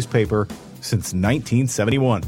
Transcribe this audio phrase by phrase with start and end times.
[0.00, 0.48] newspaper
[0.80, 2.22] since 1971.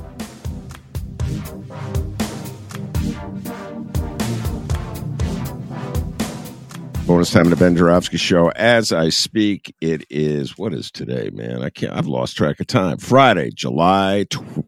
[7.06, 8.50] Bonus time to Ben Joravsky Show.
[8.50, 11.62] As I speak, it is what is today, man?
[11.62, 11.92] I can't.
[11.92, 12.98] I've lost track of time.
[12.98, 14.24] Friday, July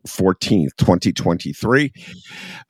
[0.06, 1.92] fourteenth, twenty twenty three.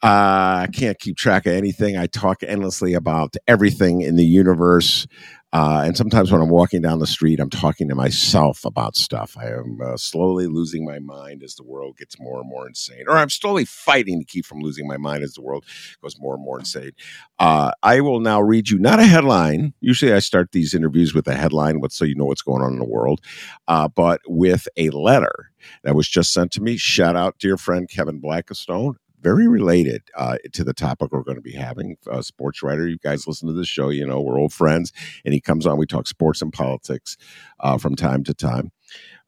[0.02, 1.96] Uh, I can't keep track of anything.
[1.96, 5.06] I talk endlessly about everything in the universe.
[5.54, 9.36] Uh, and sometimes when I'm walking down the street, I'm talking to myself about stuff.
[9.38, 13.04] I am uh, slowly losing my mind as the world gets more and more insane,
[13.06, 15.64] or I'm slowly fighting to keep from losing my mind as the world
[16.02, 16.90] goes more and more insane.
[17.38, 19.74] Uh, I will now read you not a headline.
[19.80, 22.80] Usually, I start these interviews with a headline, so you know what's going on in
[22.80, 23.20] the world,
[23.68, 25.52] uh, but with a letter
[25.84, 26.76] that was just sent to me.
[26.76, 31.42] Shout out, dear friend Kevin Blackistone very related uh, to the topic we're going to
[31.42, 31.96] be having.
[32.08, 34.92] A sports writer, you guys listen to the show, you know, we're old friends,
[35.24, 35.78] and he comes on.
[35.78, 37.16] We talk sports and politics
[37.60, 38.70] uh, from time to time.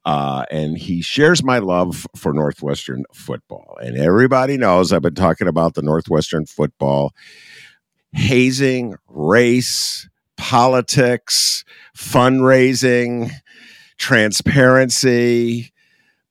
[0.05, 3.77] Uh, and he shares my love for Northwestern football.
[3.83, 7.13] And everybody knows I've been talking about the Northwestern football
[8.13, 11.65] hazing, race, politics,
[11.97, 13.33] fundraising,
[13.99, 15.73] transparency,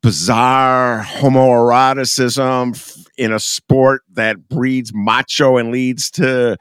[0.01, 6.57] bizarre homoeroticism in a sport that breeds macho and leads to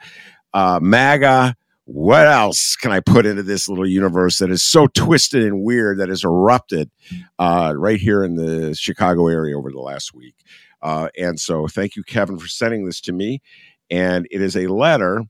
[0.52, 1.56] uh, MAGA.
[1.86, 5.98] What else can I put into this little universe that is so twisted and weird
[5.98, 6.90] that has erupted
[7.38, 10.34] uh, right here in the Chicago area over the last week?
[10.80, 13.42] Uh, and so, thank you, Kevin, for sending this to me.
[13.90, 15.24] And it is a letter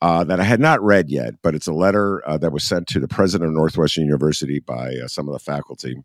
[0.00, 2.88] uh, that I had not read yet, but it's a letter uh, that was sent
[2.88, 5.96] to the president of Northwestern University by uh, some of the faculty.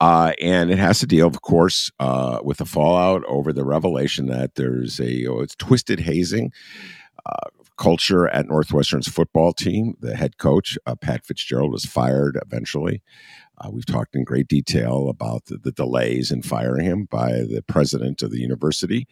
[0.00, 4.26] Uh, and it has to deal, of course, uh, with the fallout over the revelation
[4.26, 6.52] that there's a oh, it's twisted hazing
[7.26, 9.94] uh, culture at Northwestern's football team.
[10.00, 13.02] The head coach, uh, Pat Fitzgerald, was fired eventually.
[13.60, 17.62] Uh, we've talked in great detail about the, the, delays in firing him by the
[17.66, 19.06] president of the university.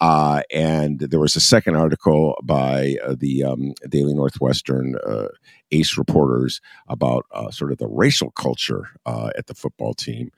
[0.00, 5.28] Uh, and there was a second article by uh, the um, Daily Northwestern uh,
[5.70, 10.30] ace reporters about uh, sort of the racial culture uh, at the football team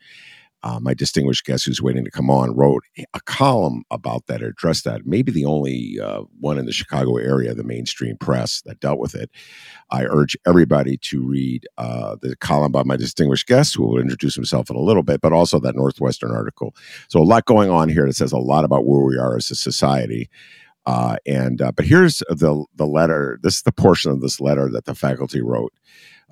[0.65, 4.85] uh, my distinguished guest who's waiting to come on wrote a column about that, addressed
[4.85, 5.03] that.
[5.05, 9.15] Maybe the only uh, one in the Chicago area, the mainstream press that dealt with
[9.15, 9.31] it.
[9.91, 14.35] I urge everybody to read uh, the column by my distinguished guest, who will introduce
[14.35, 16.75] himself in a little bit, but also that Northwestern article.
[17.09, 19.51] So a lot going on here that says a lot about where we are as
[19.51, 20.31] a society.
[20.87, 23.39] Uh, and uh, but here's the the letter.
[23.43, 25.73] This is the portion of this letter that the faculty wrote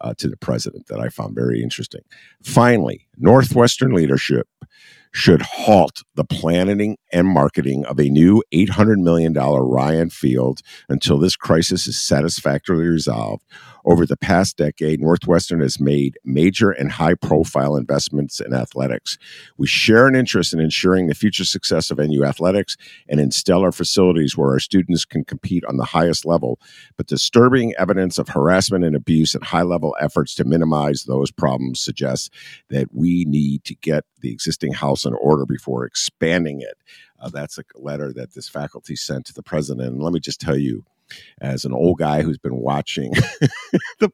[0.03, 2.03] uh, to the president that I found very interesting.
[2.43, 4.49] Finally, Northwestern leadership
[5.13, 11.37] should halt the planning and marketing of a new $800 million Ryan Field until this
[11.37, 13.45] crisis is satisfactorily resolved
[13.85, 19.19] over the past decade, Northwestern has made major and high profile investments in athletics.
[19.57, 22.77] We share an interest in ensuring the future success of NU athletics
[23.09, 26.61] and in stellar facilities where our students can compete on the highest level.
[26.97, 31.81] But disturbing evidence of harassment and abuse and high level efforts to minimize those problems
[31.81, 32.31] suggests
[32.71, 36.79] that we need to get the existing house in order before expanding it.
[37.21, 39.89] Uh, that's a letter that this faculty sent to the president.
[39.89, 40.85] And let me just tell you,
[41.41, 43.13] as an old guy who's been watching
[44.01, 44.11] the,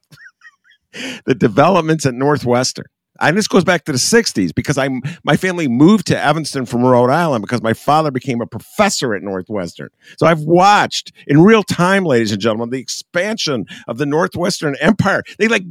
[1.25, 2.87] the developments at Northwestern.
[3.21, 6.83] and this goes back to the 60s because I'm my family moved to Evanston from
[6.85, 9.91] Rhode Island because my father became a professor at Northwestern.
[10.19, 15.23] So I've watched in real time, ladies and gentlemen, the expansion of the Northwestern Empire.
[15.39, 15.65] They like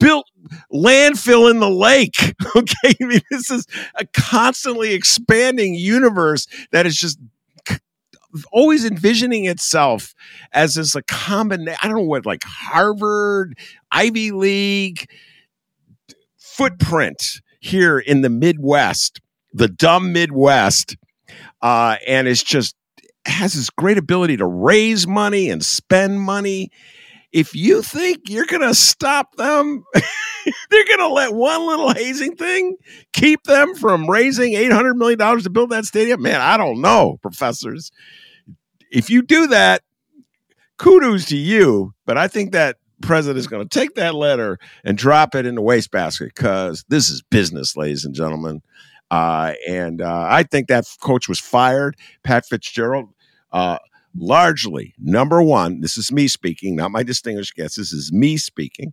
[0.00, 0.26] built
[0.72, 2.34] landfill in the lake.
[2.56, 2.94] Okay.
[3.00, 3.64] I mean, this is
[3.94, 7.16] a constantly expanding universe that is just
[8.52, 10.14] always envisioning itself
[10.52, 11.78] as this a combination.
[11.82, 13.58] I don't know what, like Harvard,
[13.90, 15.08] Ivy League
[16.38, 19.20] footprint here in the Midwest,
[19.52, 20.96] the dumb Midwest,
[21.62, 22.74] uh, and it's just
[23.26, 26.70] has this great ability to raise money and spend money.
[27.32, 32.36] If you think you're going to stop them, they're going to let one little hazing
[32.36, 32.76] thing
[33.12, 36.22] keep them from raising $800 million to build that stadium.
[36.22, 37.92] Man, I don't know, professors
[38.90, 39.82] if you do that,
[40.78, 41.94] kudos to you.
[42.06, 45.54] But I think that president is going to take that letter and drop it in
[45.54, 48.62] the wastebasket because this is business, ladies and gentlemen.
[49.10, 51.96] Uh, and uh, I think that coach was fired.
[52.22, 53.08] Pat Fitzgerald,
[53.52, 53.78] uh,
[54.16, 55.80] largely number one.
[55.80, 57.76] This is me speaking, not my distinguished guest.
[57.76, 58.92] This is me speaking.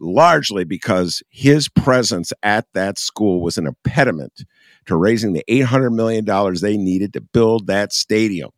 [0.00, 4.44] Largely because his presence at that school was an impediment
[4.86, 6.26] to raising the $800 million
[6.60, 8.50] they needed to build that stadium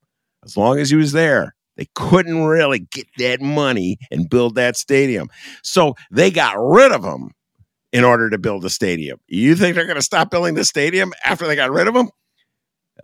[0.46, 4.76] as long as he was there, they couldn't really get that money and build that
[4.76, 5.28] stadium.
[5.62, 7.32] So they got rid of him
[7.92, 9.18] in order to build the stadium.
[9.26, 12.10] You think they're going to stop building the stadium after they got rid of him?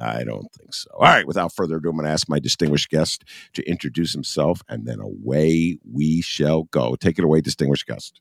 [0.00, 0.88] I don't think so.
[0.94, 4.62] All right, without further ado, I'm going to ask my distinguished guest to introduce himself,
[4.68, 6.96] and then away we shall go.
[6.96, 8.20] Take it away, distinguished guest.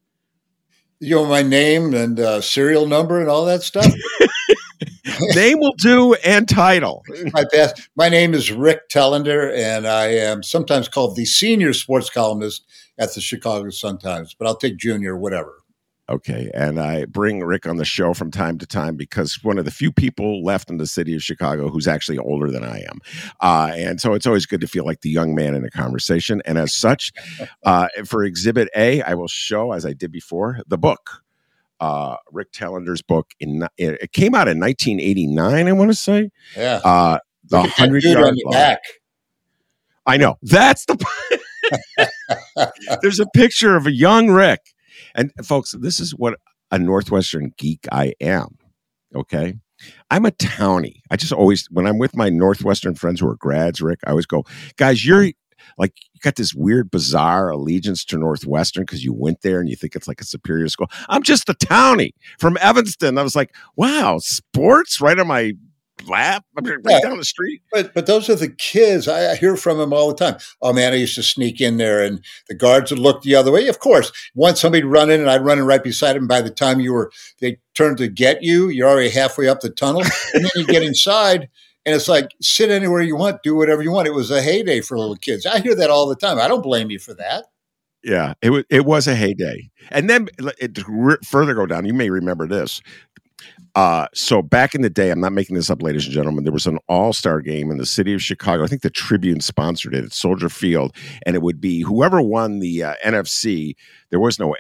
[1.00, 3.92] You know my name and uh, serial number and all that stuff.
[5.36, 7.04] name will do and title.
[7.34, 7.90] My best.
[7.96, 12.66] My name is Rick Telander, and I am sometimes called the senior sports columnist
[12.98, 15.62] at the Chicago Sun Times, but I'll take junior, whatever.
[16.12, 16.52] Okay.
[16.54, 19.72] And I bring Rick on the show from time to time because one of the
[19.72, 23.00] few people left in the city of Chicago who's actually older than I am.
[23.40, 26.42] Uh, and so it's always good to feel like the young man in a conversation.
[26.44, 27.14] And as such,
[27.64, 31.24] uh, for Exhibit A, I will show, as I did before, the book
[31.82, 33.32] uh, Rick Telander's book.
[33.40, 36.30] In it came out in 1989, I want to say.
[36.56, 36.80] Yeah.
[36.84, 38.80] Uh, the hundred yard the back.
[40.06, 41.06] I know that's the.
[43.02, 44.62] There's a picture of a young Rick,
[45.16, 46.36] and folks, this is what
[46.72, 48.58] a Northwestern geek I am.
[49.14, 49.56] Okay.
[50.12, 51.02] I'm a townie.
[51.10, 54.28] I just always, when I'm with my Northwestern friends who are grads, Rick, I always
[54.28, 54.44] go,
[54.78, 55.32] guys, you're
[55.78, 59.76] like you got this weird, bizarre allegiance to Northwestern because you went there and you
[59.76, 60.90] think it's like a superior school.
[61.10, 63.18] I'm just a townie from Evanston.
[63.18, 65.54] I was like, wow, sports right on my
[66.08, 67.00] lap, right yeah.
[67.02, 67.62] down the street.
[67.72, 69.08] But but those are the kids.
[69.08, 70.40] I, I, hear from them all the time.
[70.62, 73.52] Oh man, I used to sneak in there, and the guards would look the other
[73.52, 73.68] way.
[73.68, 76.28] Of course, once somebody'd run in, and I'd run in right beside him.
[76.28, 78.70] By the time you were, they turned to get you.
[78.70, 80.02] You're already halfway up the tunnel,
[80.34, 81.50] and then you get inside.
[81.86, 84.08] And it's like, sit anywhere you want, do whatever you want.
[84.08, 85.46] It was a heyday for little kids.
[85.46, 86.40] I hear that all the time.
[86.40, 87.46] I don't blame you for that.
[88.04, 90.28] Yeah, it was it was a heyday, and then
[90.60, 91.86] it, to further go down.
[91.86, 92.82] You may remember this.
[93.76, 96.44] Uh, so back in the day, I'm not making this up, ladies and gentlemen.
[96.44, 98.64] There was an All Star game in the city of Chicago.
[98.64, 100.96] I think the Tribune sponsored it at Soldier Field,
[101.26, 103.76] and it would be whoever won the uh, NFC.
[104.10, 104.58] There was no uh,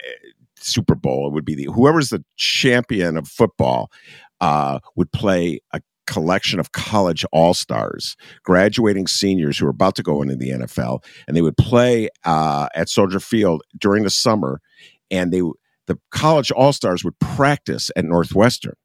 [0.57, 1.27] Super Bowl.
[1.27, 3.91] It would be the whoever's the champion of football
[4.39, 10.03] uh, would play a collection of college all stars, graduating seniors who are about to
[10.03, 14.62] go into the NFL, and they would play uh, at Soldier Field during the summer,
[15.10, 15.41] and they
[15.88, 18.75] the college all stars would practice at Northwestern.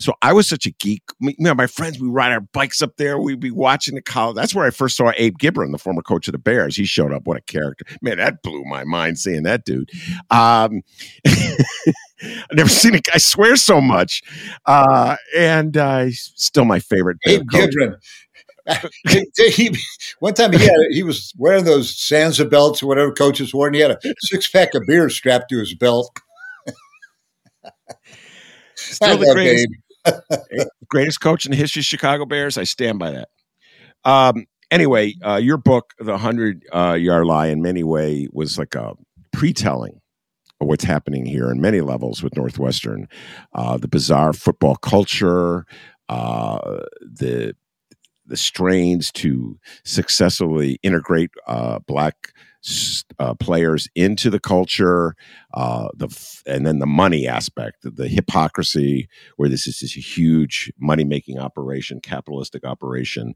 [0.00, 1.02] So I was such a geek.
[1.20, 3.18] You know, my friends, we ride our bikes up there.
[3.18, 4.36] We'd be watching the college.
[4.36, 6.76] That's where I first saw Abe Gibron, the former coach of the Bears.
[6.76, 7.26] He showed up.
[7.26, 7.84] What a character.
[8.00, 9.90] Man, that blew my mind seeing that dude.
[10.30, 10.82] Um,
[12.22, 14.22] I've never seen a guy swear so much.
[14.66, 17.18] Uh, and uh, still my favorite.
[17.26, 17.96] Abe Gibron.
[19.36, 19.74] he,
[20.18, 23.80] one time he had he was wearing those Sansabelts or whatever coaches wore, and he
[23.80, 26.10] had a six pack of beer strapped to his belt.
[28.74, 32.58] Still the greatest, greatest coach in the history of Chicago Bears.
[32.58, 33.28] I stand by that.
[34.04, 38.74] Um, anyway, uh, your book, The Hundred uh, Yard Lie, in many way was like
[38.74, 38.94] a
[39.32, 40.00] pre-telling
[40.66, 43.08] what's happening here in many levels with Northwestern,
[43.54, 45.66] uh, the bizarre football culture,
[46.08, 47.54] uh, the
[48.26, 52.32] the strains to successfully integrate uh, black
[53.18, 55.14] uh, players into the culture,
[55.54, 56.08] uh, the
[56.46, 62.00] and then the money aspect, the hypocrisy, where this is this huge money making operation,
[62.00, 63.34] capitalistic operation,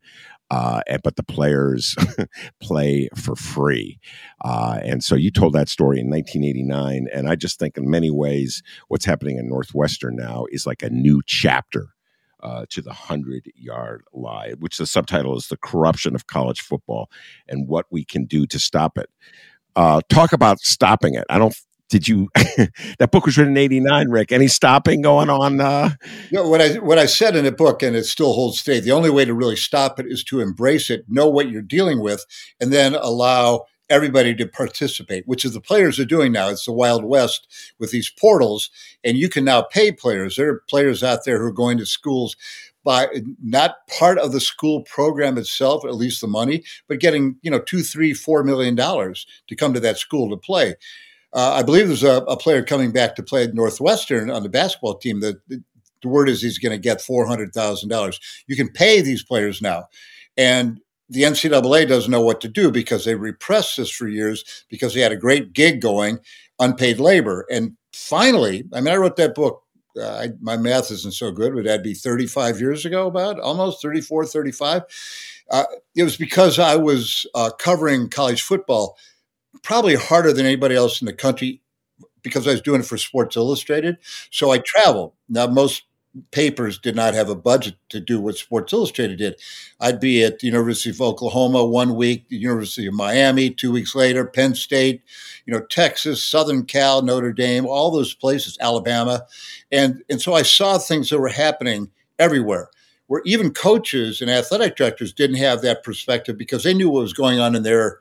[0.51, 1.97] uh, and, but the players
[2.61, 3.99] play for free.
[4.45, 8.11] Uh, and so you told that story in 1989, and I just think in many
[8.11, 11.89] ways what's happening in Northwestern now is like a new chapter
[12.42, 17.11] uh, to the 100 yard lie, which the subtitle is The Corruption of College Football
[17.49, 19.11] and What We Can Do to Stop It.
[19.75, 21.25] Uh, talk about stopping it.
[21.28, 21.54] I don't.
[21.88, 22.28] Did you?
[22.99, 24.32] that book was written in '89, Rick.
[24.32, 25.61] Any stopping going on?
[25.61, 25.90] Uh...
[26.30, 28.80] Know, what I what I said in the book, and it still holds today.
[28.80, 32.00] The only way to really stop it is to embrace it, know what you're dealing
[32.00, 32.25] with,
[32.61, 36.49] and then allow everybody to participate, which is the players are doing now.
[36.49, 37.46] It's the Wild West
[37.78, 38.70] with these portals,
[39.04, 40.37] and you can now pay players.
[40.37, 42.34] There are players out there who are going to schools
[42.84, 43.08] by
[43.42, 47.61] not part of the school program itself, at least the money, but getting you know
[47.61, 50.75] two, three, four million dollars to come to that school to play.
[51.34, 54.50] Uh, I believe there's a, a, player coming back to play at Northwestern on the
[54.50, 55.20] basketball team.
[55.20, 55.62] That the,
[56.04, 58.18] word is he's going to get four hundred thousand dollars.
[58.46, 59.84] You can pay these players now,
[60.37, 60.80] and
[61.12, 65.00] the NCAA doesn't know what to do because they repressed this for years because they
[65.00, 66.19] had a great gig going,
[66.59, 67.47] unpaid labor.
[67.50, 69.62] And finally, I mean, I wrote that book.
[69.95, 73.83] Uh, I, my math isn't so good, but that'd be 35 years ago, about almost
[73.83, 74.83] 34, 35.
[75.50, 75.64] Uh,
[75.95, 78.97] it was because I was uh, covering college football
[79.62, 81.61] probably harder than anybody else in the country
[82.23, 83.99] because I was doing it for Sports Illustrated.
[84.31, 85.12] So I traveled.
[85.28, 85.83] Now, most
[86.31, 89.40] papers did not have a budget to do what Sports Illustrated did.
[89.81, 93.95] I'd be at the University of Oklahoma one week, the University of Miami two weeks
[93.95, 95.02] later, Penn State,
[95.47, 99.26] you know, Texas, Southern Cal, Notre Dame, all those places, Alabama,
[99.71, 102.69] and and so I saw things that were happening everywhere.
[103.09, 107.12] Where even coaches and athletic directors didn't have that perspective because they knew what was
[107.12, 108.00] going on in their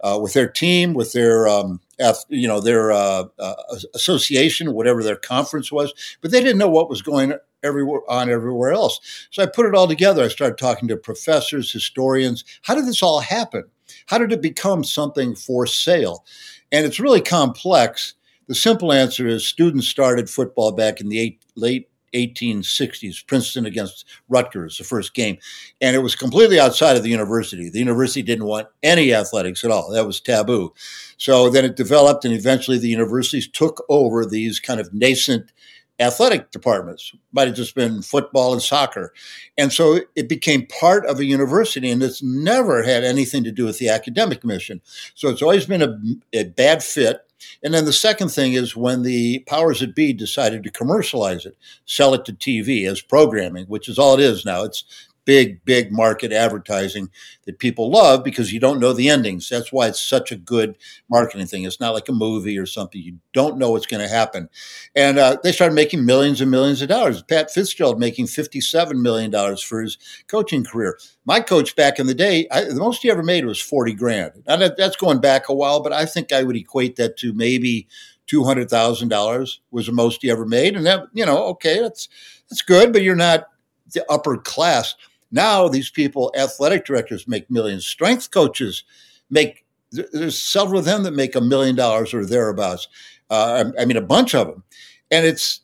[0.00, 1.80] uh, with their team, with their um,
[2.28, 3.54] you know their uh, uh,
[3.94, 8.72] association, whatever their conference was, but they didn't know what was going everywhere on everywhere
[8.72, 9.00] else.
[9.30, 10.22] So I put it all together.
[10.22, 12.44] I started talking to professors, historians.
[12.62, 13.64] How did this all happen?
[14.06, 16.24] How did it become something for sale?
[16.72, 18.14] And it's really complex.
[18.48, 24.04] The simple answer is students started football back in the eight, late 1860s, Princeton against
[24.28, 25.38] Rutgers, the first game.
[25.80, 27.68] And it was completely outside of the university.
[27.68, 29.90] The university didn't want any athletics at all.
[29.92, 30.72] That was taboo.
[31.18, 35.52] So then it developed, and eventually the universities took over these kind of nascent
[35.98, 37.12] athletic departments.
[37.32, 39.12] Might have just been football and soccer.
[39.56, 43.64] And so it became part of a university, and it's never had anything to do
[43.64, 44.80] with the academic mission.
[45.14, 45.98] So it's always been a,
[46.32, 47.25] a bad fit
[47.62, 51.56] and then the second thing is when the powers that be decided to commercialize it,
[51.84, 54.62] sell it to TV as programming, which is all it is now.
[54.64, 54.84] It's
[55.26, 57.10] big, big market advertising
[57.44, 59.48] that people love because you don't know the endings.
[59.50, 60.78] That's why it's such a good
[61.10, 61.64] marketing thing.
[61.64, 63.02] It's not like a movie or something.
[63.02, 64.48] You don't know what's going to happen.
[64.94, 67.22] And uh, they started making millions and millions of dollars.
[67.22, 70.98] Pat Fitzgerald making $57 million for his coaching career.
[71.26, 74.32] My coach back in the day, I, the most he ever made was 40 grand.
[74.46, 77.32] Now that, that's going back a while, but I think I would equate that to
[77.34, 77.88] maybe
[78.28, 80.76] $200,000 was the most he ever made.
[80.76, 82.08] And that, you know, okay, that's,
[82.48, 83.48] that's good, but you're not
[83.92, 84.94] the upper class.
[85.30, 87.86] Now these people, athletic directors, make millions.
[87.86, 88.84] Strength coaches
[89.30, 89.64] make.
[89.92, 92.88] There's several of them that make a million dollars or thereabouts.
[93.30, 94.64] Uh, I mean, a bunch of them,
[95.10, 95.60] and it's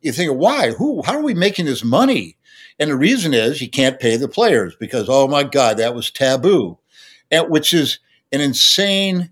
[0.00, 0.70] you think why?
[0.72, 1.02] Who?
[1.02, 2.36] How are we making this money?
[2.78, 6.10] And the reason is you can't pay the players because oh my god, that was
[6.10, 6.78] taboo,
[7.30, 7.98] and which is
[8.32, 9.30] an insane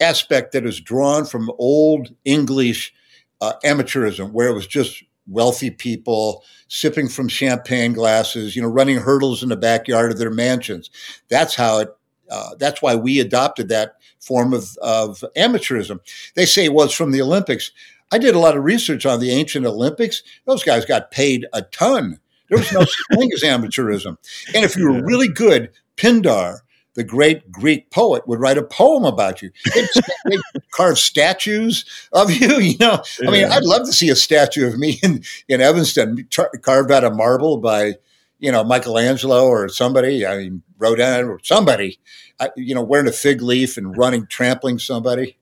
[0.00, 2.92] aspect that is drawn from old English
[3.40, 8.98] uh, amateurism, where it was just wealthy people sipping from champagne glasses, you know, running
[8.98, 10.90] hurdles in the backyard of their mansions.
[11.28, 11.96] That's how it.
[12.30, 16.00] Uh, that's why we adopted that form of, of amateurism.
[16.34, 17.70] They say, well, it's from the Olympics.
[18.10, 20.22] I did a lot of research on the ancient Olympics.
[20.46, 22.18] Those guys got paid a ton.
[22.48, 24.16] There was no such thing as amateurism.
[24.54, 26.60] And if you were really good, Pindar,
[26.94, 29.50] the great Greek poet, would write a poem about you.
[29.74, 29.88] They'd,
[30.70, 32.58] carve statues of you.
[32.64, 36.28] You know, I mean, I'd love to see a statue of me in in Evanston
[36.62, 37.94] carved out of marble by
[38.38, 40.26] you know Michelangelo or somebody.
[40.26, 41.98] I mean, Rodin or somebody.
[42.40, 45.36] I, you know, wearing a fig leaf and running, trampling somebody.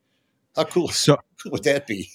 [0.55, 2.11] How cool, so, how cool would that be?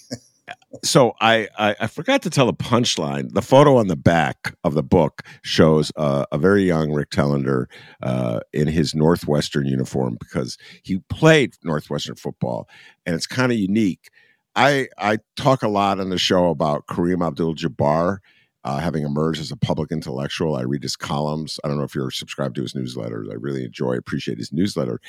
[0.84, 3.32] So I, I, I forgot to tell a punchline.
[3.32, 7.66] The photo on the back of the book shows uh, a very young Rick Telander
[8.02, 12.68] uh, in his Northwestern uniform because he played Northwestern football,
[13.06, 14.10] and it's kind of unique.
[14.56, 18.18] I I talk a lot on the show about Kareem Abdul-Jabbar.
[18.64, 21.58] Uh, having emerged as a public intellectual, I read his columns.
[21.64, 23.24] I don't know if you're subscribed to his newsletter.
[23.30, 25.00] I really enjoy, appreciate his newsletter.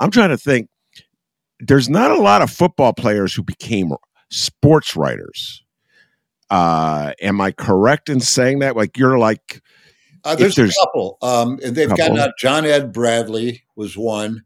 [0.00, 0.68] I'm trying to think
[1.60, 3.92] there's not a lot of football players who became
[4.30, 5.62] sports writers.
[6.48, 8.76] Uh, am I correct in saying that?
[8.76, 9.62] Like you're like
[10.26, 12.04] uh, there's, there's, a couple, um, and they've couple.
[12.04, 12.32] gotten out.
[12.36, 14.44] John Ed Bradley was one.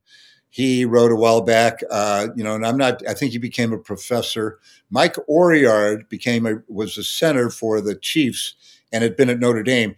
[0.50, 3.06] He wrote a while back, uh, you know, and I'm not.
[3.08, 4.58] I think he became a professor.
[4.90, 8.54] Mike Oriard became a was a center for the Chiefs
[8.92, 9.94] and had been at Notre Dame.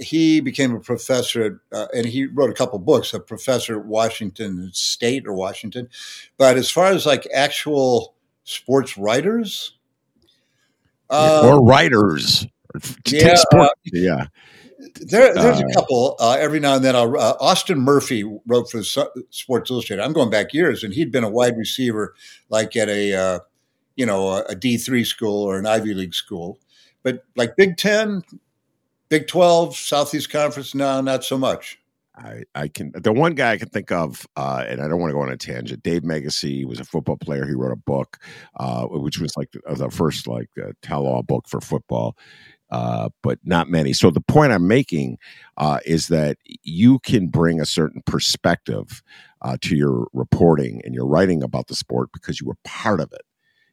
[0.00, 3.14] He became a professor, uh, and he wrote a couple books.
[3.14, 5.88] A professor at Washington State or Washington,
[6.36, 8.15] but as far as like actual
[8.46, 9.76] sports writers,
[11.10, 12.46] um, or writers,
[13.06, 14.26] yeah, uh, yeah.
[15.00, 16.16] There, there's uh, a couple.
[16.18, 20.02] Uh, every now and then, I'll, uh, Austin Murphy wrote for Sports Illustrated.
[20.02, 22.14] I'm going back years, and he'd been a wide receiver,
[22.48, 23.38] like at a, uh,
[23.96, 26.58] you know, a D three school or an Ivy League school.
[27.02, 28.22] But like Big Ten,
[29.08, 31.78] Big Twelve, Southeast Conference, no, not so much.
[32.16, 35.10] I, I can the one guy I can think of, uh, and I don't want
[35.10, 35.82] to go on a tangent.
[35.82, 37.46] Dave Meggyesy was a football player.
[37.46, 38.18] He wrote a book,
[38.58, 42.16] uh, which was like the, the first like uh, tell-all book for football,
[42.70, 43.92] uh, but not many.
[43.92, 45.18] So the point I'm making
[45.58, 49.02] uh, is that you can bring a certain perspective
[49.42, 53.12] uh, to your reporting and your writing about the sport because you were part of
[53.12, 53.22] it.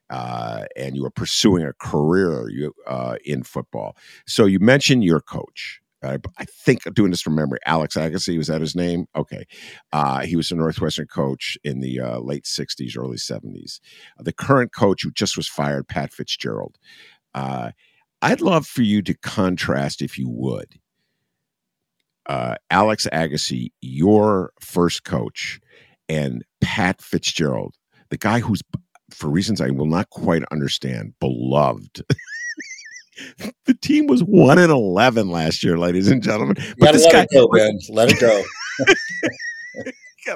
[0.10, 3.96] Uh, and you were pursuing a career you, uh, in football.
[4.28, 5.82] So you mentioned your coach.
[6.04, 7.60] I think I'm doing this from memory.
[7.66, 9.08] Alex Agase was that his name?
[9.16, 9.46] Okay,
[9.92, 13.80] uh, he was a Northwestern coach in the uh, late '60s, early '70s.
[14.20, 16.78] Uh, the current coach who just was fired, Pat Fitzgerald.
[17.34, 17.72] Uh,
[18.22, 20.80] I'd love for you to contrast, if you would,
[22.26, 25.60] uh, Alex Agase, your first coach,
[26.08, 27.76] and Pat Fitzgerald,
[28.10, 28.62] the guy who's,
[29.12, 32.04] for reasons I will not quite understand, beloved.
[33.66, 36.56] the team was one and eleven last year, ladies and gentlemen.
[36.78, 37.80] But this guy, it go, Ben.
[37.90, 38.44] Let it go.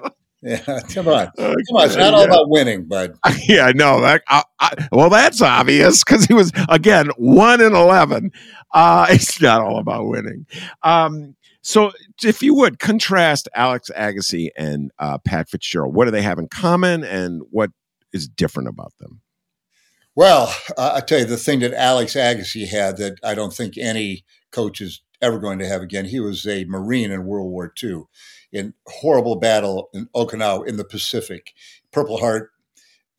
[0.43, 1.86] Yeah, come on, come on.
[1.88, 3.17] It's not all about winning, bud.
[3.48, 4.01] Yeah, no.
[4.01, 8.31] That, I, I, well, that's obvious because he was again one in eleven.
[8.72, 10.46] Uh, it's not all about winning.
[10.84, 11.91] Um, so,
[12.24, 16.48] if you would contrast Alex Agase and uh, Pat Fitzgerald, what do they have in
[16.48, 17.72] common, and what
[18.13, 19.22] is different about them?
[20.18, 23.78] Well, uh, I tell you, the thing that Alex Agase had that I don't think
[23.78, 26.06] any coach is ever going to have again.
[26.06, 28.06] He was a Marine in World War II
[28.52, 31.53] in horrible battle in Okinawa in the Pacific,
[31.92, 32.50] Purple Heart.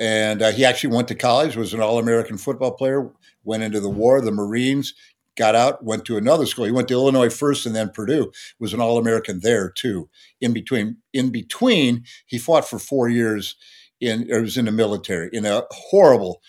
[0.00, 3.12] And uh, he actually went to college, was an All American football player,
[3.44, 4.92] went into the war, the Marines,
[5.36, 6.64] got out, went to another school.
[6.64, 10.08] He went to Illinois first and then Purdue, was an All American there too.
[10.40, 13.54] In between, in between, he fought for four years
[14.00, 16.42] in, or was in the military in a horrible,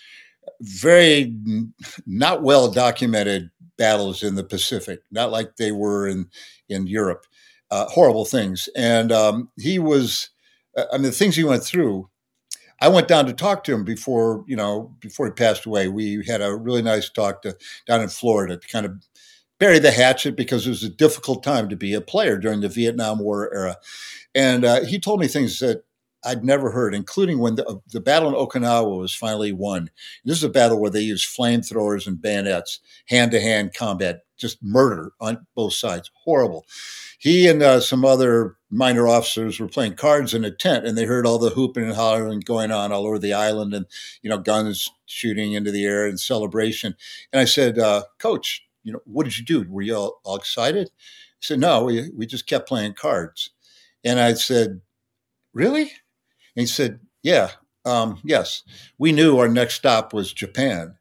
[0.60, 1.34] very
[2.06, 6.28] not well documented battles in the Pacific, not like they were in,
[6.68, 7.26] in Europe
[7.70, 8.68] uh, horrible things.
[8.76, 10.30] And um, he was,
[10.76, 12.08] uh, I mean, the things he went through.
[12.82, 15.88] I went down to talk to him before, you know, before he passed away.
[15.88, 18.92] We had a really nice talk to down in Florida to kind of
[19.58, 22.70] bury the hatchet because it was a difficult time to be a player during the
[22.70, 23.76] Vietnam War era.
[24.34, 25.84] And uh, he told me things that
[26.24, 29.90] I'd never heard, including when the, the battle in Okinawa was finally won.
[30.24, 34.62] This is a battle where they used flamethrowers and bayonets, hand to hand combat, just
[34.62, 36.10] murder on both sides.
[36.14, 36.66] Horrible.
[37.18, 41.04] He and uh, some other minor officers were playing cards in a tent and they
[41.04, 43.84] heard all the hooping and hollering going on all over the island and
[44.22, 46.94] you know guns shooting into the air and celebration.
[47.32, 49.66] And i said uh, coach you know what did you do?
[49.68, 50.90] Were you all, all excited?
[51.40, 53.50] He said no we, we just kept playing cards.
[54.04, 54.80] And i said
[55.52, 55.90] really
[56.56, 57.50] and he said yeah
[57.84, 58.62] um, yes
[58.98, 60.94] we knew our next stop was japan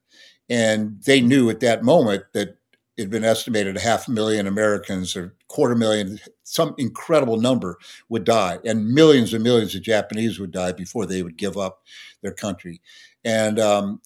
[0.50, 2.58] and they knew at that moment that
[3.00, 7.78] it had been estimated a half a million Americans or quarter million, some incredible number
[8.10, 11.82] would die, and millions and millions of Japanese would die before they would give up
[12.24, 12.82] their country.
[13.24, 14.02] And um,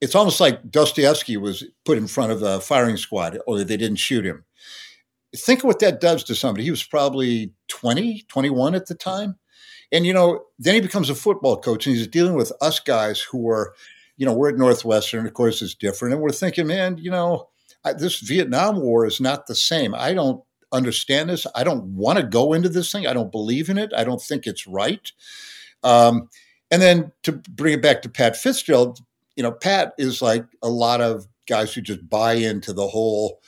[0.00, 3.98] it's almost like Dostoevsky was put in front of a firing squad, only they didn't
[3.98, 4.44] shoot him.
[5.36, 6.64] Think of what that does to somebody.
[6.64, 9.36] He was probably 20, 21 at the time.
[9.92, 13.20] And, you know, then he becomes a football coach and he's dealing with us guys
[13.20, 13.74] who are,
[14.16, 16.14] you know, we're at Northwestern, of course, it's different.
[16.14, 17.48] And we're thinking, man, you know,
[17.84, 19.94] I, this Vietnam War is not the same.
[19.94, 21.46] I don't understand this.
[21.54, 23.06] I don't want to go into this thing.
[23.06, 23.92] I don't believe in it.
[23.96, 25.12] I don't think it's right.
[25.84, 26.28] Um,
[26.70, 28.98] and then to bring it back to Pat Fitzgerald,
[29.36, 33.40] you know, Pat is like a lot of guys who just buy into the whole,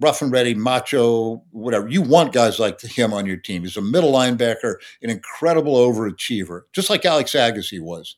[0.00, 1.88] rough and ready, macho, whatever.
[1.88, 3.62] You want guys like him on your team.
[3.62, 8.16] He's a middle linebacker, an incredible overachiever, just like Alex Agase was.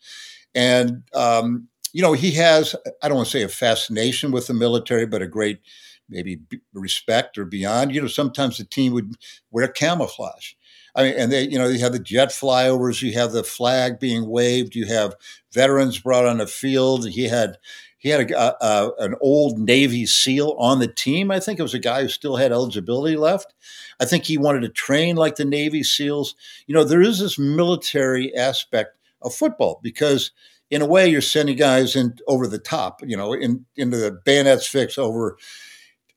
[0.54, 4.54] And um, you know, he has, I don't want to say a fascination with the
[4.54, 5.60] military, but a great
[6.08, 6.40] maybe
[6.74, 7.94] respect or beyond.
[7.94, 9.14] You know, sometimes the team would
[9.50, 10.52] wear camouflage.
[10.94, 13.98] I mean, and they, you know, you have the jet flyovers, you have the flag
[14.00, 15.14] being waved, you have
[15.52, 17.08] veterans brought on the field.
[17.08, 17.58] He had
[17.98, 21.30] he had a, a, an old Navy SEAL on the team.
[21.30, 23.54] I think it was a guy who still had eligibility left.
[23.98, 26.34] I think he wanted to train like the Navy SEALs.
[26.66, 30.30] You know, there is this military aspect of football because,
[30.70, 33.00] in a way, you're sending guys in over the top.
[33.04, 35.38] You know, in into the bayonets fix over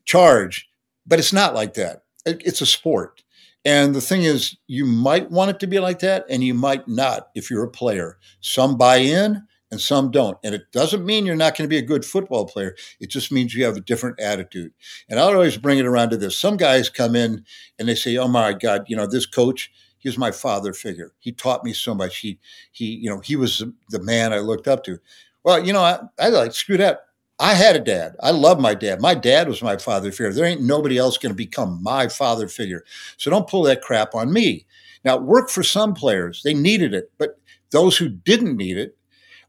[0.05, 0.69] charge,
[1.05, 2.03] but it's not like that.
[2.25, 3.23] It, it's a sport.
[3.65, 6.87] And the thing is, you might want it to be like that, and you might
[6.87, 8.17] not if you're a player.
[8.41, 10.38] Some buy in, and some don't.
[10.43, 12.75] And it doesn't mean you're not going to be a good football player.
[12.99, 14.73] It just means you have a different attitude.
[15.10, 16.38] And I'll always bring it around to this.
[16.38, 17.45] Some guys come in
[17.77, 21.12] and they say, "Oh my God, you know this coach." He was my father figure.
[21.19, 22.19] He taught me so much.
[22.19, 22.39] He,
[22.71, 24.97] he, you know, he was the man I looked up to.
[25.43, 27.01] Well, you know, I, I like screw that.
[27.38, 28.15] I had a dad.
[28.21, 29.01] I love my dad.
[29.01, 30.34] My dad was my father figure.
[30.34, 32.84] There ain't nobody else going to become my father figure.
[33.17, 34.65] So don't pull that crap on me.
[35.05, 36.41] Now, it worked for some players.
[36.43, 37.12] They needed it.
[37.17, 37.39] But
[37.71, 38.97] those who didn't need it,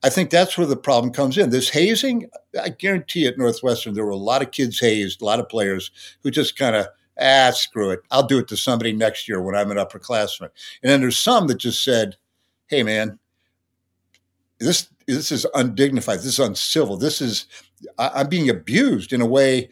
[0.03, 1.51] I think that's where the problem comes in.
[1.51, 5.41] This hazing, I guarantee at Northwestern, there were a lot of kids hazed, a lot
[5.41, 5.91] of players
[6.23, 6.87] who just kind of,
[7.21, 8.01] ah, screw it.
[8.11, 10.51] I'll do it to somebody next year when I'm an upperclassman.
[10.83, 12.17] And then there's some that just said,
[12.69, 13.19] hey, man,
[14.59, 16.19] this this is undignified.
[16.19, 16.97] This is uncivil.
[16.97, 17.47] This is
[17.99, 19.69] I, am being abused in a way.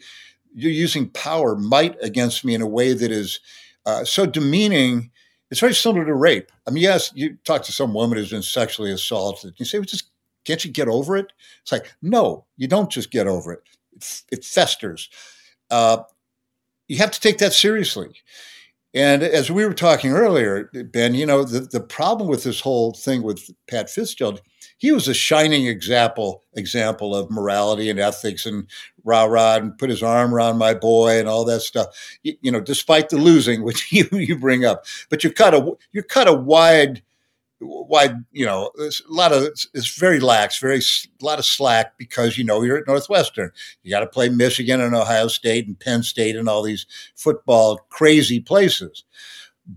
[0.53, 3.39] You're using power, might against me in a way that is
[3.85, 5.11] uh, so demeaning.
[5.51, 6.51] It's very similar to rape.
[6.67, 9.53] I mean, yes, you talk to some woman who's been sexually assaulted.
[9.57, 10.11] You say, well, just
[10.49, 11.31] can't you get over it?
[11.61, 13.61] It's like, no, you don't just get over it.
[13.93, 15.07] It, it festers.
[15.69, 15.99] Uh,
[16.87, 18.09] you have to take that seriously.
[18.95, 22.93] And as we were talking earlier, Ben, you know, the, the problem with this whole
[22.93, 24.41] thing with Pat Fitzgerald,
[24.79, 28.67] he was a shining example example of morality and ethics and
[29.03, 32.17] rah rah and put his arm around my boy and all that stuff.
[32.23, 35.73] You, you know, despite the losing, which you, you bring up, but you cut a
[35.91, 37.03] you cut a wide
[37.59, 42.37] why you know a lot of it's very lax very a lot of slack because
[42.37, 43.51] you know you're at northwestern
[43.83, 47.77] you got to play michigan and ohio state and penn state and all these football
[47.89, 49.03] crazy places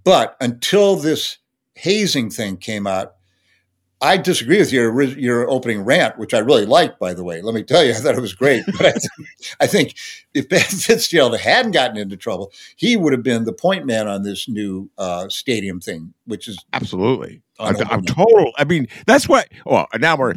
[0.04, 1.38] but until this
[1.74, 3.16] hazing thing came out
[4.02, 7.40] I disagree with your your opening rant, which I really liked, by the way.
[7.40, 8.64] Let me tell you, I thought it was great.
[8.66, 9.94] But I, th- I think
[10.34, 14.24] if Ben Fitzgerald hadn't gotten into trouble, he would have been the point man on
[14.24, 17.42] this new uh, stadium thing, which is absolutely.
[17.58, 18.52] I'm, I'm, total.
[18.56, 19.48] I mean, that's what.
[19.64, 20.34] Well, now we're.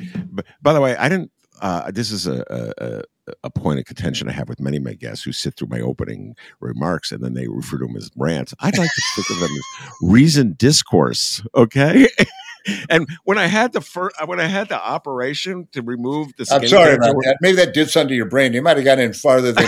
[0.62, 1.32] By the way, I didn't.
[1.62, 2.44] Uh, this is a,
[2.78, 3.04] a,
[3.44, 5.80] a point of contention I have with many of my guests who sit through my
[5.80, 8.54] opening remarks and then they refer to them as rants.
[8.60, 11.42] I'd like to think of them as reasoned discourse.
[11.56, 12.08] Okay.
[12.90, 16.68] and when I had the first, when I had the operation to remove the, I'm
[16.68, 17.38] sorry about that.
[17.42, 18.54] Maybe that did something to your brain.
[18.54, 19.68] You might have gotten in farther than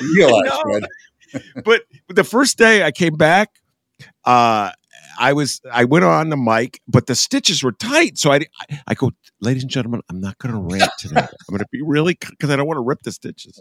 [0.00, 0.86] you realized.
[1.64, 3.50] but the first day I came back,
[4.24, 4.72] uh,
[5.18, 8.18] I was I went on the mic, but the stitches were tight.
[8.18, 8.40] So I
[8.86, 11.20] I go, ladies and gentlemen, I'm not going to rant today.
[11.20, 13.60] I'm going to be really because I don't want to rip the stitches.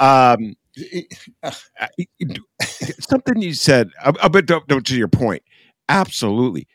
[0.00, 0.54] Um,
[3.00, 5.42] something you said, a, a bit to your point.
[5.88, 6.66] Absolutely,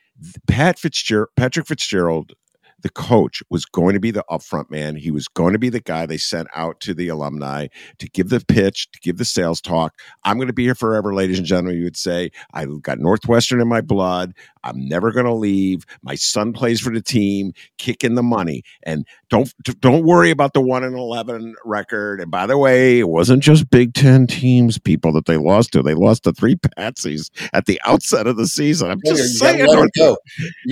[0.48, 2.34] Pat Fitzgerald, Patrick Fitzgerald
[2.82, 4.96] the coach was going to be the upfront man.
[4.96, 7.68] He was going to be the guy they sent out to the alumni
[8.00, 10.00] to give the pitch, to give the sales talk.
[10.24, 11.78] I'm going to be here forever, ladies and gentlemen.
[11.78, 14.34] You would say, I've got Northwestern in my blood.
[14.64, 15.86] I'm never going to leave.
[16.02, 18.64] My son plays for the team, kicking the money.
[18.84, 22.22] And don't don't worry about the 1 and 11 record.
[22.22, 25.82] And by the way, it wasn't just Big 10 teams people that they lost to.
[25.82, 28.92] They lost to three patsies at the outset of the season.
[28.92, 29.60] I'm just saying.
[29.60, 29.66] You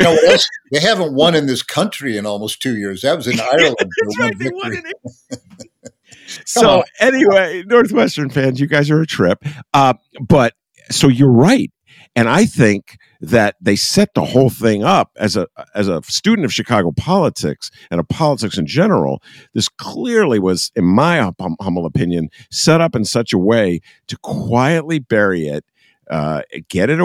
[0.03, 0.49] know what else?
[0.71, 3.01] They haven't won in this country in almost 2 years.
[3.01, 3.75] That was in Ireland.
[3.79, 4.37] That's right.
[4.37, 5.93] They won it.
[6.45, 6.83] so on.
[6.99, 9.43] anyway, Northwestern fans, you guys are a trip.
[9.73, 10.53] Uh, but
[10.89, 11.71] so you're right.
[12.17, 16.45] And I think that they set the whole thing up as a as a student
[16.45, 19.21] of Chicago politics and of politics in general.
[19.53, 24.17] This clearly was, in my hum- humble opinion, set up in such a way to
[24.17, 25.63] quietly bury it,
[26.09, 26.99] uh, get it,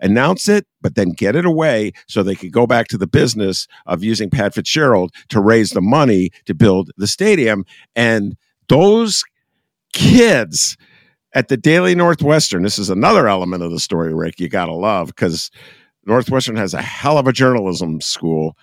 [0.00, 3.68] announce it, but then get it away so they could go back to the business
[3.84, 7.66] of using Pat Fitzgerald to raise the money to build the stadium.
[7.94, 8.34] And
[8.68, 9.24] those
[9.92, 10.78] kids
[11.34, 12.62] at the Daily Northwestern.
[12.62, 15.50] This is another element of the story, Rick, you got to love because
[16.06, 18.56] Northwestern has a hell of a journalism school.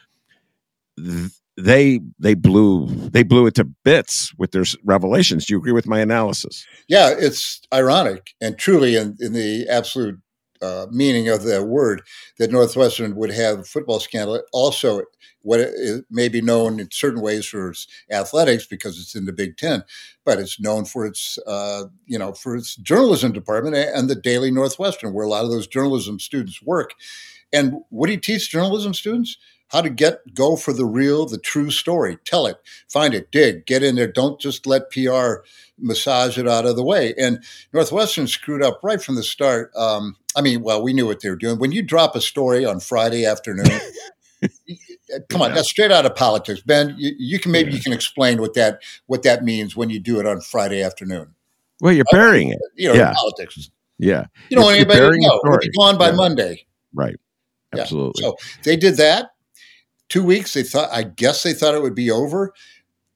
[1.57, 5.45] They they blew they blew it to bits with their revelations.
[5.45, 6.65] Do you agree with my analysis?
[6.87, 10.19] Yeah, it's ironic and truly in, in the absolute
[10.61, 12.01] uh, meaning of the word
[12.37, 14.41] that Northwestern would have football scandal.
[14.53, 15.01] Also,
[15.43, 19.33] what it may be known in certain ways for its athletics because it's in the
[19.33, 19.83] Big Ten,
[20.25, 24.51] but it's known for its uh, you know for its journalism department and the Daily
[24.51, 26.93] Northwestern, where a lot of those journalism students work.
[27.53, 29.37] And what do you teach journalism students?
[29.69, 32.17] How to get go for the real, the true story.
[32.25, 32.57] Tell it,
[32.89, 34.11] find it, dig, get in there.
[34.11, 35.45] Don't just let PR
[35.79, 37.13] massage it out of the way.
[37.17, 37.43] And
[37.73, 39.71] Northwestern screwed up right from the start.
[39.75, 41.59] Um, I mean, well, we knew what they were doing.
[41.59, 43.65] When you drop a story on Friday afternoon,
[45.29, 46.95] come on, that's straight out of politics, Ben.
[46.97, 47.77] You, you can maybe yeah.
[47.77, 51.33] you can explain what that what that means when you do it on Friday afternoon.
[51.81, 52.59] Well, you're burying it.
[52.75, 53.13] You know, yeah.
[53.13, 53.69] politics.
[53.97, 55.41] Yeah, you don't want anybody to know.
[55.45, 56.15] It'll be gone by yeah.
[56.15, 56.65] Monday.
[56.93, 57.17] Right.
[57.73, 58.21] Absolutely.
[58.23, 59.31] So they did that.
[60.09, 60.53] Two weeks.
[60.53, 60.89] They thought.
[60.91, 62.53] I guess they thought it would be over.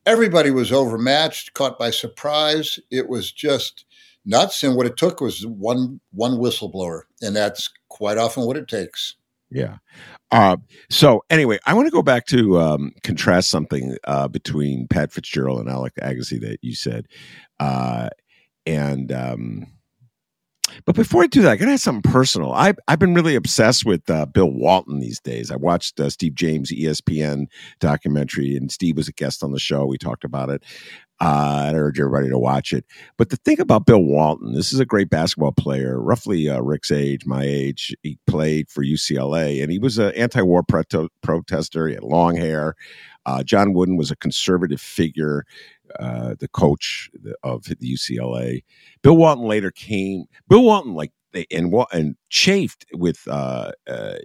[0.05, 2.79] Everybody was overmatched, caught by surprise.
[2.91, 3.84] It was just
[4.25, 4.63] nuts.
[4.63, 9.15] And what it took was one one whistleblower, and that's quite often what it takes.
[9.51, 9.77] Yeah.
[10.31, 10.57] Uh,
[10.89, 15.59] so anyway, I want to go back to um, contrast something uh, between Pat Fitzgerald
[15.59, 17.07] and Alec Agase that you said,
[17.59, 18.09] uh,
[18.65, 19.67] and um,
[20.85, 22.51] but before I do that, I gotta have something personal.
[22.53, 25.51] I've I've been really obsessed with uh, Bill Walton these days.
[25.51, 27.47] I watched uh, Steve James ESPN
[27.79, 29.85] documentary, and Steve was a guest on the show.
[29.85, 30.63] We talked about it.
[31.21, 32.85] Uh, I urge everybody to watch it.
[33.17, 36.91] But the thing about Bill Walton, this is a great basketball player, roughly uh, Rick's
[36.91, 37.95] age, my age.
[38.03, 41.87] He played for UCLA, and he was an anti-war protester.
[41.87, 42.75] He had long hair.
[43.25, 45.45] Uh, John Wooden was a conservative figure,
[45.99, 47.09] uh, the coach
[47.43, 48.63] of the UCLA.
[49.01, 50.25] Bill Walton later came.
[50.49, 51.11] Bill Walton, like
[51.51, 54.15] and and chafed with uh, uh,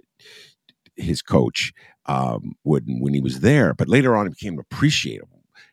[0.95, 1.73] his coach
[2.05, 5.27] um, Wooden when he was there, but later on he became appreciative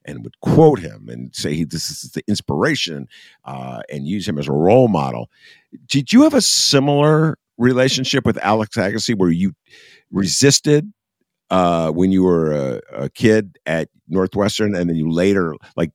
[0.04, 3.06] and would quote him and say this is the inspiration
[3.44, 5.30] uh, and use him as a role model.
[5.87, 9.52] Did you have a similar relationship with Alex Agase where you
[10.11, 10.92] resisted
[11.50, 15.90] uh, when you were a, a, kid at Northwestern and then you later like,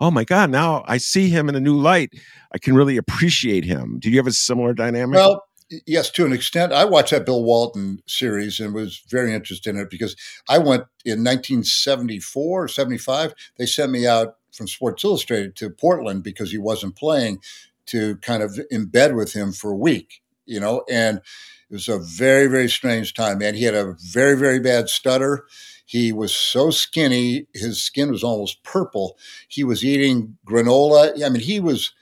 [0.00, 2.12] oh my God, now I see him in a new light.
[2.52, 3.98] I can really appreciate him.
[4.00, 5.16] Did you have a similar dynamic?
[5.16, 5.44] Well,
[5.86, 6.72] yes, to an extent.
[6.72, 10.16] I watched that Bill Walton series and was very interested in it because
[10.48, 13.34] I went in 1974 or 75.
[13.56, 17.40] They sent me out from Sports Illustrated to Portland because he wasn't playing
[17.86, 21.98] to kind of embed with him for a week, you know, and it was a
[21.98, 23.54] very, very strange time, man.
[23.54, 25.46] He had a very, very bad stutter.
[25.86, 29.18] He was so skinny, his skin was almost purple.
[29.48, 31.22] He was eating granola.
[31.24, 31.92] I mean, he was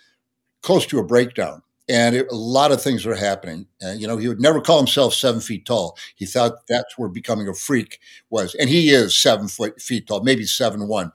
[0.62, 3.66] close to a breakdown and it, a lot of things were happening.
[3.84, 5.98] Uh, you know, he would never call himself seven feet tall.
[6.14, 7.98] He thought that's where becoming a freak
[8.30, 11.12] was, and he is seven foot feet tall, maybe seven one,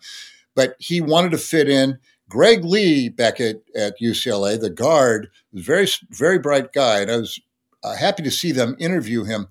[0.53, 1.97] but he wanted to fit in.
[2.27, 7.17] Greg Lee back at, at UCLA, the guard, was very very bright guy, and I
[7.17, 7.39] was
[7.83, 9.47] uh, happy to see them interview him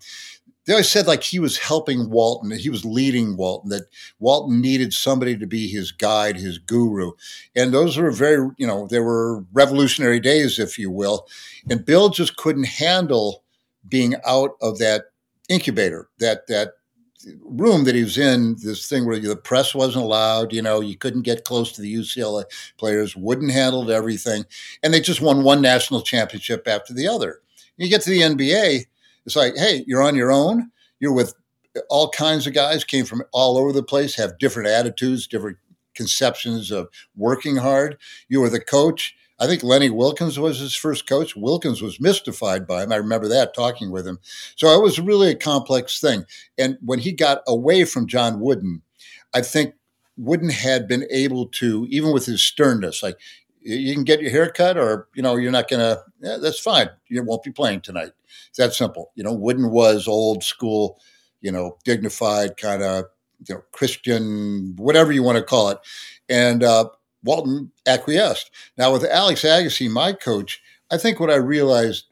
[0.64, 3.86] they always said like he was helping Walton, he was leading Walton, that
[4.18, 7.12] Walton needed somebody to be his guide, his guru.
[7.54, 11.26] And those were very, you know, they were revolutionary days, if you will.
[11.68, 13.42] And Bill just couldn't handle
[13.88, 15.06] being out of that
[15.48, 16.72] incubator, that that
[17.42, 20.96] room that he was in, this thing where the press wasn't allowed, you know, you
[20.96, 22.44] couldn't get close to the UCLA
[22.78, 24.44] players, wouldn't handle everything.
[24.82, 27.40] And they just won one national championship after the other.
[27.76, 28.86] You get to the NBA,
[29.26, 30.70] it's like, hey, you're on your own.
[31.00, 31.34] You're with
[31.90, 35.58] all kinds of guys, came from all over the place, have different attitudes, different
[35.94, 37.98] conceptions of working hard.
[38.28, 39.14] You were the coach.
[39.40, 41.34] I think Lenny Wilkens was his first coach.
[41.34, 42.92] Wilkens was mystified by him.
[42.92, 44.20] I remember that talking with him.
[44.54, 46.24] So it was really a complex thing.
[46.56, 48.82] And when he got away from John Wooden,
[49.34, 49.74] I think
[50.16, 53.18] Wooden had been able to, even with his sternness, like
[53.64, 56.90] you can get your hair cut or, you know, you're not to, yeah, that's fine.
[57.08, 58.10] You won't be playing tonight.
[58.48, 59.10] It's that simple.
[59.14, 61.00] You know, Wooden was old school,
[61.40, 63.06] you know, dignified kind of,
[63.48, 65.78] you know, Christian, whatever you want to call it.
[66.28, 66.90] And uh,
[67.24, 68.50] Walton acquiesced.
[68.76, 72.04] Now with Alex Agase, my coach, I think what I realized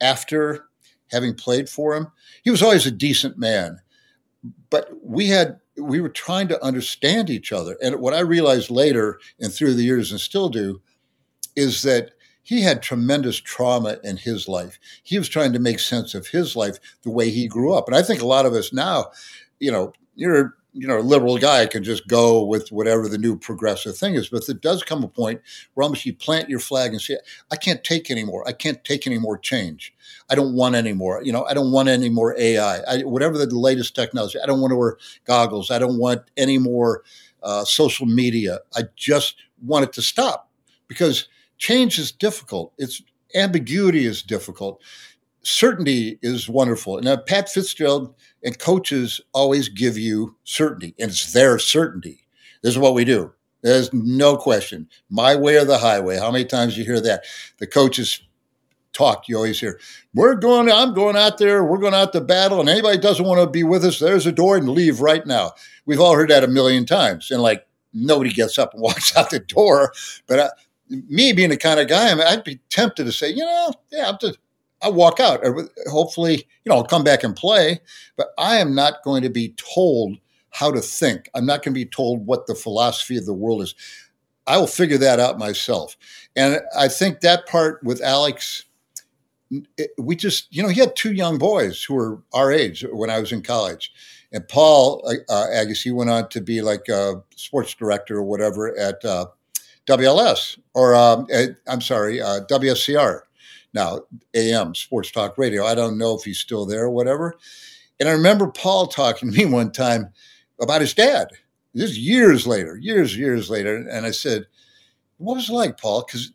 [0.00, 0.66] after
[1.10, 2.06] having played for him,
[2.44, 3.80] he was always a decent man,
[4.70, 7.76] but we had we were trying to understand each other.
[7.82, 10.80] And what I realized later and through the years and still do
[11.56, 14.78] is that he had tremendous trauma in his life.
[15.02, 17.86] He was trying to make sense of his life the way he grew up.
[17.86, 19.06] And I think a lot of us now,
[19.58, 23.36] you know, you're you know, a liberal guy can just go with whatever the new
[23.36, 24.28] progressive thing is.
[24.28, 25.40] But there does come a point
[25.74, 27.18] where almost you plant your flag and say,
[27.50, 28.44] I can't take anymore.
[28.46, 29.92] I can't take any more change.
[30.28, 31.22] I don't want any more.
[31.22, 32.80] You know, I don't want any more AI.
[32.88, 35.70] I, whatever the latest technology, I don't want to wear goggles.
[35.70, 37.02] I don't want any more
[37.42, 38.60] uh, social media.
[38.76, 40.50] I just want it to stop
[40.86, 41.28] because
[41.60, 42.72] change is difficult.
[42.78, 43.00] It's
[43.36, 44.82] ambiguity is difficult.
[45.42, 47.00] certainty is wonderful.
[47.00, 52.26] Now, Pat Fitzgerald and coaches always give you certainty, and it's their certainty.
[52.62, 53.32] This is what we do.
[53.62, 54.88] There's no question.
[55.08, 56.18] My way or the highway.
[56.18, 57.24] How many times you hear that?
[57.58, 58.20] The coaches
[58.92, 59.78] talk, you always hear,
[60.14, 63.40] We're going, I'm going out there, we're going out to battle, and anybody doesn't want
[63.40, 65.52] to be with us, there's a door and leave right now.
[65.86, 67.30] We've all heard that a million times.
[67.30, 69.92] And like nobody gets up and walks out the door.
[70.26, 70.50] But uh,
[70.90, 73.72] me being the kind of guy, I mean, I'd be tempted to say, you know,
[73.90, 74.38] yeah, I'm just,
[74.82, 75.44] I walk out.
[75.88, 77.80] Hopefully, you know, I'll come back and play,
[78.16, 80.16] but I am not going to be told
[80.50, 81.28] how to think.
[81.34, 83.74] I'm not going to be told what the philosophy of the world is.
[84.46, 85.96] I will figure that out myself.
[86.34, 88.64] And I think that part with Alex,
[89.76, 93.10] it, we just, you know, he had two young boys who were our age when
[93.10, 93.92] I was in college.
[94.32, 99.04] And Paul uh Agase went on to be like a sports director or whatever at
[99.04, 99.26] uh,
[99.86, 101.26] WLS, or um,
[101.66, 103.22] I'm sorry, uh, WSCR
[103.72, 104.00] now
[104.34, 105.64] AM Sports Talk Radio.
[105.64, 107.36] I don't know if he's still there or whatever.
[107.98, 110.12] And I remember Paul talking to me one time
[110.60, 111.28] about his dad.
[111.74, 113.76] This is years later, years, years later.
[113.76, 114.46] And I said,
[115.18, 116.04] What was it like, Paul?
[116.06, 116.32] Because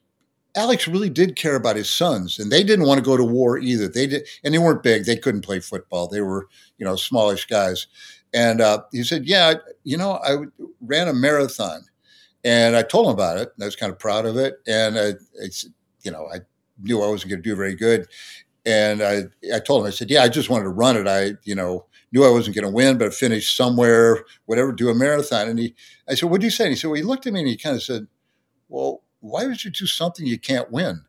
[0.55, 3.57] Alex really did care about his sons, and they didn't want to go to war
[3.57, 3.89] either.
[3.89, 5.03] They did, and they weren't big.
[5.03, 6.07] They couldn't play football.
[6.07, 7.87] They were, you know, smallish guys.
[8.33, 10.45] And uh, he said, "Yeah, you know, I
[10.79, 11.83] ran a marathon,
[12.45, 13.51] and I told him about it.
[13.55, 14.59] And I was kind of proud of it.
[14.67, 15.67] And I, it's,
[16.03, 16.41] you know, I
[16.79, 18.07] knew I wasn't going to do very good.
[18.67, 21.07] And I, I told him, I said, yeah, I just wanted to run it.
[21.07, 24.95] I, you know, knew I wasn't going to win, but finish somewhere, whatever, do a
[24.95, 25.49] marathon.
[25.49, 25.75] And he,
[26.07, 26.65] I said, what do you say?
[26.65, 28.07] And he said, well, he looked at me and he kind of said,
[28.69, 31.03] well, why would you do something you can't win?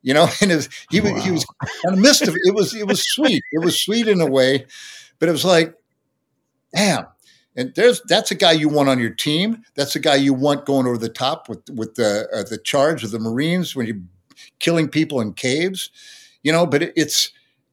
[0.00, 1.14] You know, and was, he, wow.
[1.20, 1.44] he was
[1.84, 2.40] kind of mischievous.
[2.44, 3.42] It was, it was sweet.
[3.52, 4.66] It was sweet in a way,
[5.18, 5.74] but it was like,
[6.74, 7.06] damn,
[7.56, 9.62] and there's that's a guy you want on your team.
[9.74, 13.04] That's a guy you want going over the top with with the uh, the charge
[13.04, 14.00] of the Marines when you're
[14.58, 15.90] killing people in caves,
[16.42, 16.66] you know.
[16.66, 17.32] But it, it's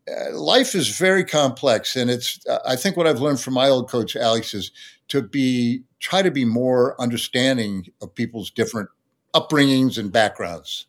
[0.10, 3.70] uh, life is very complex, and it's uh, I think what I've learned from my
[3.70, 4.72] old coach Alex is
[5.10, 8.90] to be try to be more understanding of people's different
[9.34, 10.88] upbringings and backgrounds.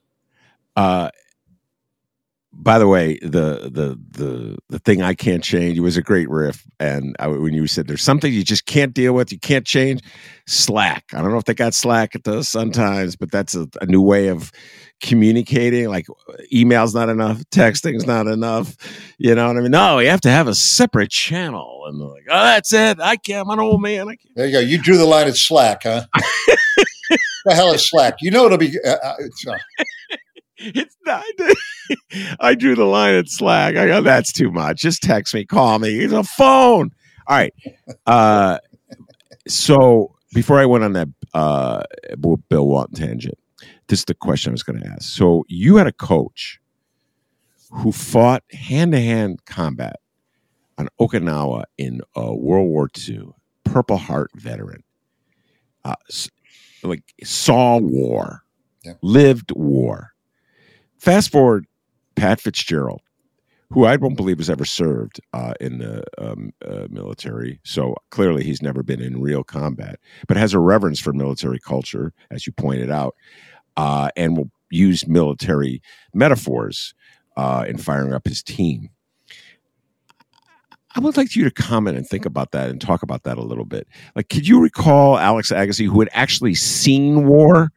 [2.52, 6.28] By the way, the the the the thing I can't change it was a great
[6.28, 9.64] riff, and I, when you said there's something you just can't deal with, you can't
[9.64, 10.02] change.
[10.46, 11.04] Slack.
[11.14, 13.86] I don't know if they got Slack at the Sun Times, but that's a, a
[13.86, 14.50] new way of
[15.00, 15.88] communicating.
[15.88, 16.06] Like
[16.52, 18.76] email's not enough, texting's not enough.
[19.18, 19.70] You know what I mean?
[19.70, 21.84] No, you have to have a separate channel.
[21.86, 23.00] And they're like, oh, that's it.
[23.00, 23.46] I can't.
[23.46, 24.08] I'm an old man.
[24.08, 24.34] I can't.
[24.34, 24.60] There you go.
[24.60, 26.06] You drew the line at Slack, huh?
[27.44, 28.16] the hell is Slack?
[28.20, 28.76] You know it'll be.
[28.84, 29.14] Uh, uh,
[29.48, 29.54] uh
[30.60, 31.24] it's not.
[32.40, 33.76] I drew the line at Slack.
[33.76, 34.80] I go, that's too much.
[34.80, 36.00] Just text me, call me.
[36.00, 36.90] It's a phone.
[37.26, 37.54] All right.
[38.06, 38.58] Uh,
[39.48, 41.82] so before I went on that uh,
[42.18, 43.38] Bill Walton tangent,
[43.88, 45.02] this is the question I was going to ask.
[45.02, 46.60] So you had a coach
[47.70, 49.96] who fought hand to hand combat
[50.78, 53.28] on Okinawa in uh, World War II,
[53.64, 54.82] Purple Heart veteran,
[55.84, 55.94] uh,
[56.82, 58.44] like saw war,
[58.84, 58.94] yeah.
[59.02, 60.09] lived war
[61.00, 61.66] Fast forward,
[62.14, 63.00] Pat Fitzgerald,
[63.70, 67.58] who I don't believe has ever served uh, in the um, uh, military.
[67.64, 72.12] So clearly, he's never been in real combat, but has a reverence for military culture,
[72.30, 73.16] as you pointed out,
[73.78, 75.80] uh, and will use military
[76.12, 76.92] metaphors
[77.38, 78.90] uh, in firing up his team.
[80.94, 83.42] I would like you to comment and think about that and talk about that a
[83.42, 83.88] little bit.
[84.16, 87.72] Like, could you recall Alex Agase, who had actually seen war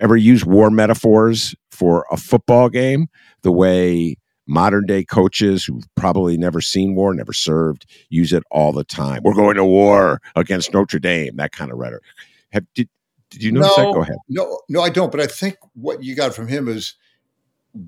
[0.00, 3.08] ever use war metaphors for a football game
[3.42, 8.72] the way modern day coaches who've probably never seen war, never served, use it all
[8.72, 9.22] the time.
[9.24, 12.04] We're going to war against Notre Dame, that kind of rhetoric.
[12.52, 12.88] Have, did,
[13.30, 13.94] did you notice no, that?
[13.94, 14.16] Go ahead.
[14.28, 15.10] No, no, I don't.
[15.10, 16.94] But I think what you got from him is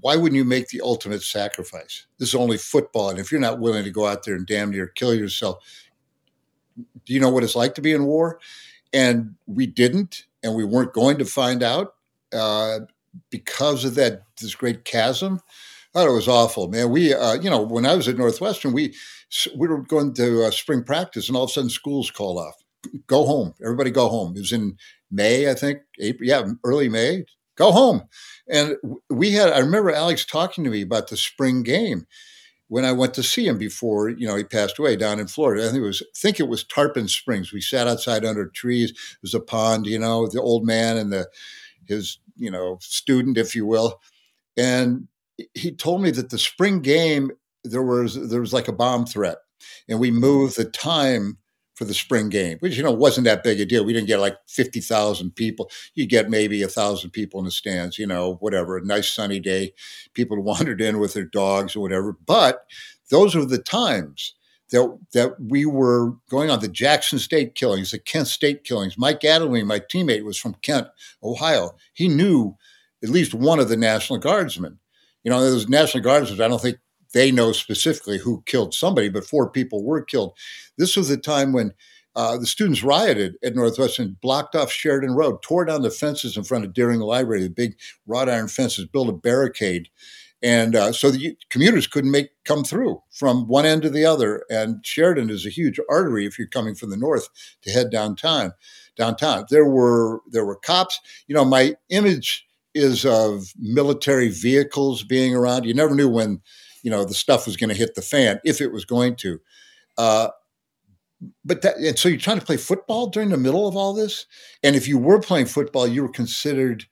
[0.00, 2.06] why wouldn't you make the ultimate sacrifice?
[2.18, 3.10] This is only football.
[3.10, 5.64] And if you're not willing to go out there and damn near kill yourself,
[6.76, 8.40] do you know what it's like to be in war?
[8.92, 11.94] And we didn't, and we weren't going to find out
[12.32, 12.80] uh,
[13.30, 15.40] because of that this great chasm.
[15.94, 16.90] I thought it was awful, man.
[16.90, 18.94] We, uh, you know, when I was at Northwestern, we
[19.56, 22.54] we were going to uh, spring practice, and all of a sudden schools called off.
[23.06, 24.36] Go home, everybody, go home.
[24.36, 24.76] It was in
[25.10, 27.24] May, I think, April, yeah, early May.
[27.56, 28.02] Go home,
[28.48, 28.76] and
[29.10, 29.50] we had.
[29.50, 32.06] I remember Alex talking to me about the spring game
[32.68, 35.62] when I went to see him before, you know, he passed away down in Florida.
[35.62, 37.52] I think it was, I think it was Tarpon Springs.
[37.52, 38.90] We sat outside under trees.
[38.90, 41.28] It was a pond, you know, the old man and the
[41.88, 44.00] his you know student, if you will,
[44.56, 45.08] and
[45.54, 47.30] he told me that the spring game
[47.64, 49.38] there was there was like a bomb threat,
[49.88, 51.38] and we moved the time
[51.74, 53.84] for the spring game, which you know wasn't that big a deal.
[53.84, 55.70] We didn't get like fifty thousand people.
[55.94, 57.98] You get maybe a thousand people in the stands.
[57.98, 58.76] You know, whatever.
[58.76, 59.72] A nice sunny day,
[60.14, 62.16] people wandered in with their dogs or whatever.
[62.26, 62.64] But
[63.10, 64.34] those were the times
[64.70, 68.98] that that we were going on the Jackson State killings, the Kent State killings.
[68.98, 70.88] Mike Adderley, my teammate, was from Kent,
[71.22, 71.70] Ohio.
[71.94, 72.56] He knew
[73.02, 74.78] at least one of the National Guardsmen.
[75.24, 76.40] You know, those National Guardsmen.
[76.40, 76.78] I don't think
[77.14, 80.34] they know specifically who killed somebody, but four people were killed.
[80.76, 81.72] This was the time when
[82.16, 86.44] uh, the students rioted at Northwestern, blocked off Sheridan Road, tore down the fences in
[86.44, 89.88] front of Deering Library, the big wrought iron fences, built a barricade.
[90.42, 94.44] And uh, so the commuters couldn't make come through from one end to the other.
[94.48, 97.28] And Sheridan is a huge artery if you're coming from the north
[97.62, 98.52] to head downtown.
[98.96, 101.00] Downtown, there were there were cops.
[101.28, 105.64] You know, my image is of military vehicles being around.
[105.64, 106.40] You never knew when
[106.82, 109.40] you know the stuff was going to hit the fan if it was going to.
[109.96, 110.28] Uh,
[111.44, 114.26] but that, and so you're trying to play football during the middle of all this,
[114.62, 116.84] and if you were playing football, you were considered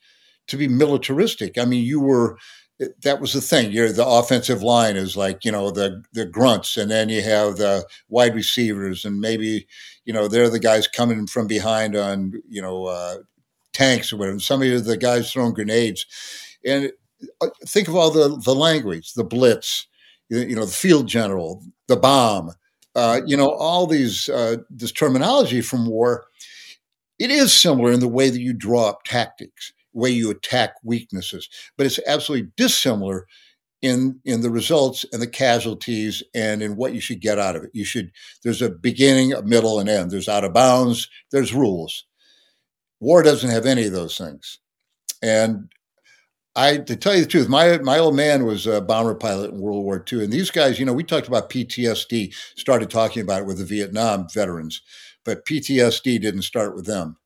[0.48, 1.58] to be militaristic.
[1.58, 2.38] I mean, you were
[3.02, 3.72] that was the thing.
[3.72, 7.56] You're the offensive line is like you know the the grunts, and then you have
[7.56, 9.66] the wide receivers, and maybe
[10.04, 13.16] you know they're the guys coming from behind on you know uh,
[13.72, 14.38] tanks or whatever.
[14.40, 16.06] Some of the guys throwing grenades,
[16.64, 16.92] and
[17.40, 19.86] uh, think of all the the language, the blitz,
[20.28, 22.52] you know, the field general, the bomb,
[22.94, 26.26] uh, you know, all these uh, this terminology from war.
[27.18, 31.48] It is similar in the way that you draw up tactics, way you attack weaknesses,
[31.76, 33.26] but it's absolutely dissimilar
[33.82, 37.64] in in the results and the casualties and in what you should get out of
[37.64, 37.70] it.
[37.72, 38.10] You should
[38.42, 40.10] there's a beginning, a middle, and end.
[40.10, 41.08] There's out of bounds.
[41.32, 42.04] There's rules.
[43.00, 44.58] War doesn't have any of those things,
[45.22, 45.68] and
[46.56, 49.60] I, to tell you the truth, my my old man was a bomber pilot in
[49.60, 53.42] World War II, and these guys, you know, we talked about PTSD, started talking about
[53.42, 54.80] it with the Vietnam veterans,
[55.22, 57.18] but PTSD didn't start with them.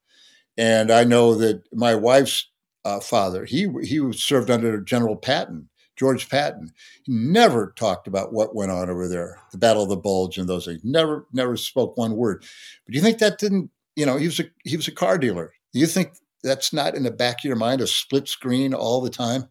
[0.58, 2.50] And I know that my wife's
[2.96, 6.72] uh, father, he he served under General Patton, George Patton.
[7.04, 10.48] He never talked about what went on over there, the Battle of the Bulge and
[10.48, 10.80] those things.
[10.84, 12.44] Never never spoke one word.
[12.84, 13.70] But do you think that didn't?
[13.96, 15.52] You know, he was a he was a car dealer.
[15.72, 19.00] Do you think that's not in the back of your mind a split screen all
[19.00, 19.44] the time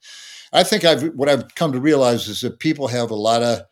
[0.53, 3.59] i think i've what i've come to realize is that people have a lot of
[3.59, 3.65] a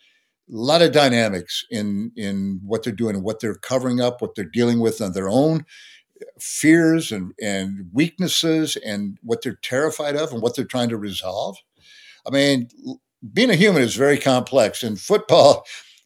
[0.50, 4.80] lot of dynamics in in what they're doing what they're covering up what they're dealing
[4.80, 5.66] with on their own
[6.40, 11.58] fears and and weaknesses and what they're terrified of and what they're trying to resolve
[12.26, 12.68] i mean
[13.34, 15.66] being a human is very complex and football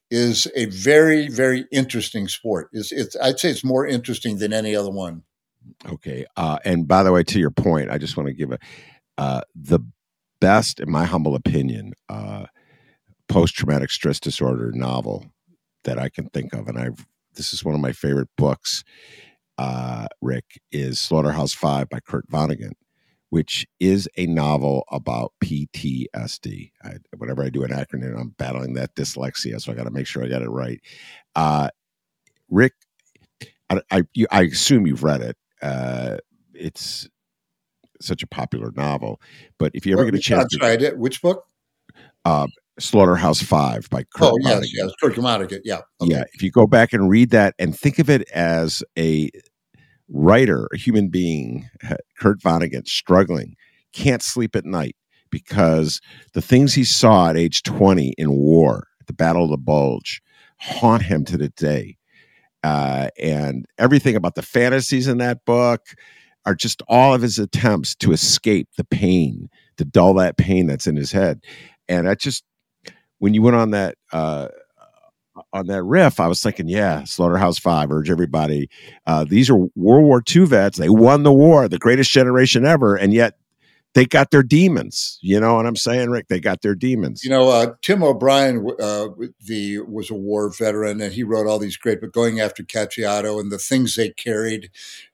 [0.10, 4.76] is a very very interesting sport it's, it's i'd say it's more interesting than any
[4.76, 5.24] other one
[5.88, 6.26] Okay.
[6.38, 8.60] Uh, and by the way, to your point, I just want to give a
[9.18, 9.80] uh, the
[10.40, 12.46] best, in my humble opinion, uh,
[13.28, 15.32] post traumatic stress disorder novel
[15.84, 17.06] that I can think of, and I've
[17.36, 18.84] this is one of my favorite books.
[19.62, 22.74] Uh, Rick is Slaughterhouse Five by Kurt Vonnegut,
[23.30, 26.72] which is a novel about PTSD.
[26.84, 30.08] I, whenever I do an acronym, I'm battling that dyslexia, so I got to make
[30.08, 30.80] sure I got it right.
[31.36, 31.70] Uh,
[32.50, 32.74] Rick,
[33.70, 36.18] I, I, I assume you've read it uh,
[36.54, 37.08] it's
[38.02, 39.22] such a popular novel.
[39.58, 40.98] But if you ever well, get a chance, to, right.
[40.98, 41.46] Which book?
[42.26, 42.48] Uh,
[42.80, 44.32] Slaughterhouse Five by Kurt.
[44.34, 45.62] Oh yes, yes, Kurt Vonnegut.
[45.64, 46.12] Yeah, okay.
[46.12, 46.24] yeah.
[46.34, 49.30] If you go back and read that and think of it as a
[50.12, 51.70] writer, a human being,
[52.20, 53.56] Kurt Vonnegut, struggling,
[53.94, 54.96] can't sleep at night
[55.30, 56.02] because
[56.34, 60.22] the things he saw at age twenty in war, the Battle of the Bulge,
[60.58, 61.98] haunt him to the day
[62.64, 65.82] uh, and everything about the fantasies in that book
[66.46, 70.88] are just all of his attempts to escape the pain, to dull that pain that's
[70.88, 71.44] in his head.
[71.88, 72.44] And I just,
[73.20, 74.50] when you went on that, uh,
[75.54, 77.92] on that riff, I was thinking, yeah, Slaughterhouse Five.
[77.92, 78.70] Urge everybody.
[79.06, 80.78] Uh, these are World War II vets.
[80.78, 83.36] They won the war, the greatest generation ever, and yet
[83.94, 85.20] they got their demons.
[85.22, 86.28] You know what I'm saying, Rick?
[86.30, 87.24] They got their demons.
[87.24, 89.10] You know, uh, Tim O'Brien, uh,
[89.46, 92.00] the was a war veteran, and he wrote all these great.
[92.00, 94.70] But going after Cacciato and the things they carried,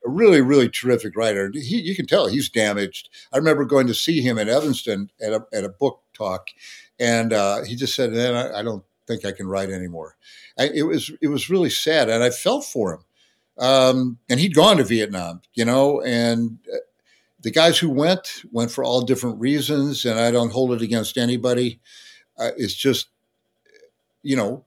[0.06, 1.50] a really, really terrific writer.
[1.52, 3.08] He, you can tell he's damaged.
[3.32, 6.48] I remember going to see him in Evanston at a, at a book talk,
[7.00, 10.16] and uh, he just said, "Man, I, I, don't think I can write anymore."
[10.58, 13.00] I, it was it was really sad, and I felt for him.
[13.58, 16.76] Um, and he'd gone to Vietnam, you know, and uh,
[17.40, 21.16] the guys who went went for all different reasons, and I don't hold it against
[21.16, 21.80] anybody.
[22.38, 23.08] Uh, it's just,
[24.22, 24.64] you know,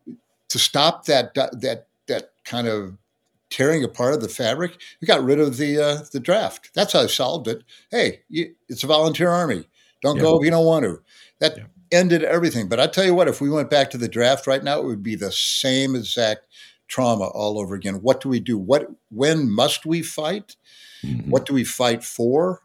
[0.49, 2.97] to stop that that that kind of
[3.49, 4.77] tearing apart of the fabric.
[4.99, 6.71] We got rid of the uh, the draft.
[6.73, 7.63] That's how I solved it.
[7.91, 9.67] Hey, you, it's a volunteer army.
[10.01, 10.23] Don't yeah.
[10.23, 11.01] go if you don't want to.
[11.39, 11.63] That yeah.
[11.91, 12.67] Ended everything.
[12.67, 14.85] But I tell you what, if we went back to the draft right now, it
[14.85, 16.47] would be the same exact
[16.87, 18.01] trauma all over again.
[18.01, 18.57] What do we do?
[18.57, 20.55] What when must we fight?
[21.03, 21.29] Mm-hmm.
[21.29, 22.61] What do we fight for?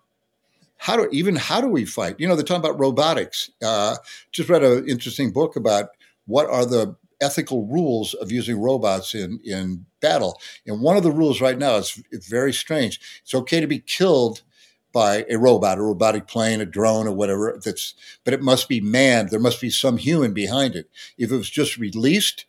[0.78, 2.16] How do even how do we fight?
[2.18, 3.50] You know, they're talking about robotics.
[3.64, 3.96] Uh,
[4.32, 5.90] just read an interesting book about
[6.26, 10.40] what are the ethical rules of using robots in in battle.
[10.66, 13.00] And one of the rules right now is it's very strange.
[13.22, 14.42] It's okay to be killed
[14.96, 17.60] by a robot, a robotic plane, a drone, or whatever.
[17.62, 17.92] That's
[18.24, 19.28] but it must be manned.
[19.28, 20.88] There must be some human behind it.
[21.18, 22.46] If it was just released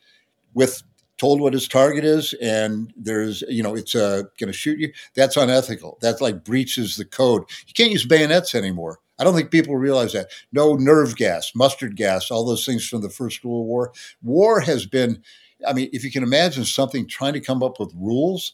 [0.54, 0.82] with
[1.18, 4.93] told what his target is and there's you know it's uh, going to shoot you
[5.14, 9.50] that's unethical that like breaches the code you can't use bayonets anymore i don't think
[9.50, 13.66] people realize that no nerve gas mustard gas all those things from the first world
[13.66, 13.91] war
[14.22, 15.24] war has been
[15.68, 18.54] i mean if you can imagine something trying to come up with rules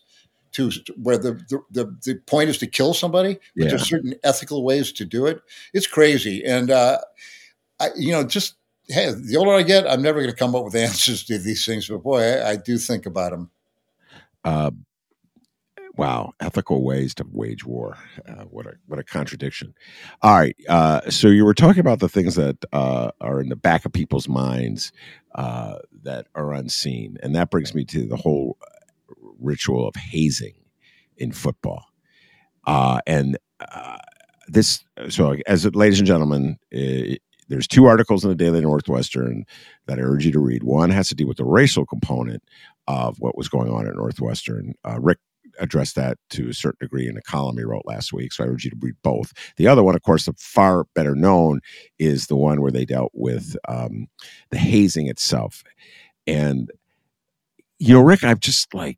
[0.54, 1.34] to where the,
[1.72, 3.70] the, the, point is to kill somebody, but yeah.
[3.70, 5.42] there's certain ethical ways to do it.
[5.74, 6.44] It's crazy.
[6.46, 7.00] And, uh,
[7.80, 8.56] I, you know, just,
[8.88, 11.66] hey, the older I get, I'm never going to come up with answers to these
[11.66, 13.50] things, but boy, I, I do think about them.
[14.44, 14.72] Uh,
[15.96, 17.98] wow, ethical ways to wage war.
[18.28, 19.74] Uh, what a what a contradiction.
[20.22, 23.56] All right, uh, so you were talking about the things that uh, are in the
[23.56, 24.92] back of people's minds
[25.36, 28.58] uh, that are unseen, and that brings me to the whole
[29.44, 30.56] ritual of hazing
[31.18, 31.86] in football.
[32.66, 33.98] Uh, and uh,
[34.48, 37.16] this, so as ladies and gentlemen, uh,
[37.50, 39.46] there's two articles in the Daily Northwestern
[39.88, 40.64] that I urge you to read.
[40.64, 42.42] One has to do with the racial component
[42.88, 44.74] of what was going on at Northwestern.
[44.86, 45.20] Uh, Rick
[45.60, 48.34] addressed that to a certain degree in a column he wrote last week.
[48.34, 49.34] So I urge you to read both.
[49.58, 51.60] The other one, of course, the far better known,
[52.00, 54.08] is the one where they dealt with um,
[54.50, 55.64] the hazing itself.
[56.26, 56.72] And
[57.80, 58.98] you know, Rick, I've just like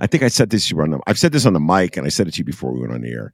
[0.00, 2.10] I think I said this on the, I've said this on the mic and I
[2.10, 3.32] said it to you before we went on the air.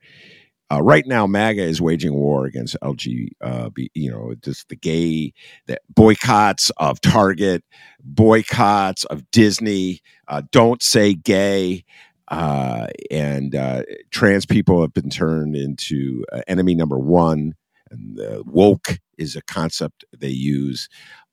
[0.71, 5.33] Uh, right now, MAGA is waging war against LG, uh, you know, just the gay
[5.67, 7.63] the boycotts of Target,
[8.03, 11.85] boycotts of Disney, uh, don't say gay,
[12.29, 17.53] uh, and uh, trans people have been turned into uh, enemy number one.
[17.93, 20.89] And the woke is a concept they use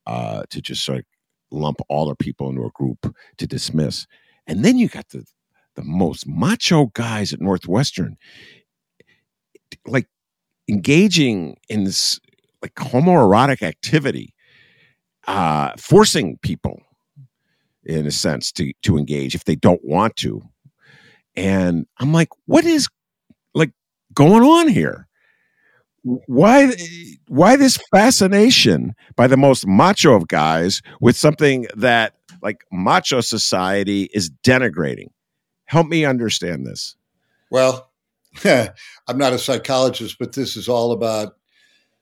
[0.06, 1.06] to just sort of
[1.50, 4.06] lump all their people into a group to dismiss.
[4.48, 5.26] And then you got the
[5.76, 8.18] the most macho guys at Northwestern,
[9.88, 10.08] like
[10.68, 12.20] engaging in this
[12.62, 14.34] like homoerotic activity,
[15.28, 16.82] uh, forcing people
[17.86, 20.42] in a sense to to engage if they don't want to.
[21.36, 22.88] And I'm like, what is
[23.54, 23.72] like
[24.14, 25.08] going on here?
[26.04, 26.74] Why
[27.28, 32.14] why this fascination by the most macho of guys with something that
[32.44, 35.08] like macho society is denigrating.
[35.66, 36.96] Help me understand this.
[37.50, 37.90] Well,
[38.46, 41.38] I'm not a psychologist, but this is all about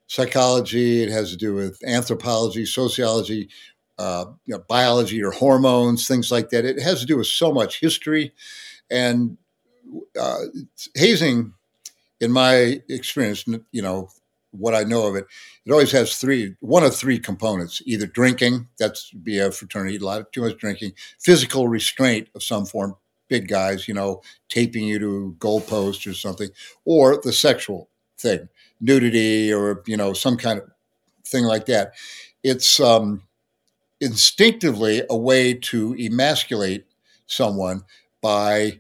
[0.08, 1.04] psychology.
[1.04, 3.50] It has to do with anthropology, sociology,
[3.98, 6.66] uh, you know, biology or hormones, things like that.
[6.66, 8.34] It has to do with so much history.
[8.90, 9.38] And
[10.20, 10.46] uh,
[10.96, 11.54] hazing,
[12.20, 14.10] in my experience, you know,
[14.52, 15.26] what I know of it,
[15.66, 20.06] it always has three, one of three components: either drinking, that's be a fraternity, a
[20.06, 22.96] lot of too much drinking, physical restraint of some form,
[23.28, 26.50] big guys, you know, taping you to a goalpost or something,
[26.86, 28.48] or the sexual thing,
[28.80, 30.70] nudity or you know some kind of
[31.26, 31.94] thing like that.
[32.44, 33.24] It's um,
[34.00, 36.86] instinctively a way to emasculate
[37.28, 37.84] someone
[38.22, 38.80] by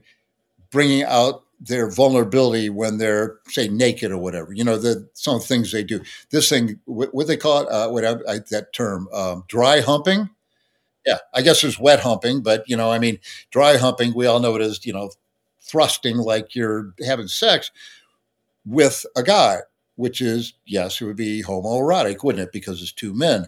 [0.71, 4.51] bringing out their vulnerability when they're say naked or whatever.
[4.51, 6.01] You know, the some things they do.
[6.31, 10.29] This thing, what, what they call it, uh, I, that term, um, dry humping.
[11.05, 13.19] Yeah, I guess there's wet humping, but you know, I mean,
[13.51, 14.13] dry humping.
[14.13, 15.11] We all know it as you know,
[15.61, 17.71] thrusting like you're having sex
[18.65, 19.57] with a guy,
[19.95, 22.51] which is yes, it would be homoerotic, wouldn't it?
[22.51, 23.47] Because it's two men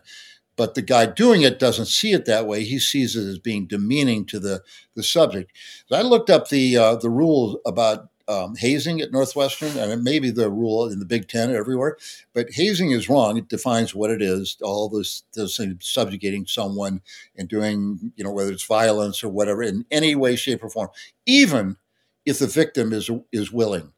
[0.55, 2.63] but the guy doing it doesn't see it that way.
[2.63, 4.63] He sees it as being demeaning to the
[4.95, 5.51] the subject.
[5.87, 10.01] So I looked up the uh, the rules about um, hazing at Northwestern, and it
[10.01, 11.97] may be the rule in the Big Ten everywhere,
[12.33, 13.37] but hazing is wrong.
[13.37, 14.57] It defines what it is.
[14.61, 17.01] All those those things subjugating someone
[17.35, 20.89] and doing you know whether it's violence or whatever in any way, shape, or form,
[21.25, 21.77] even
[22.25, 23.91] if the victim is is willing,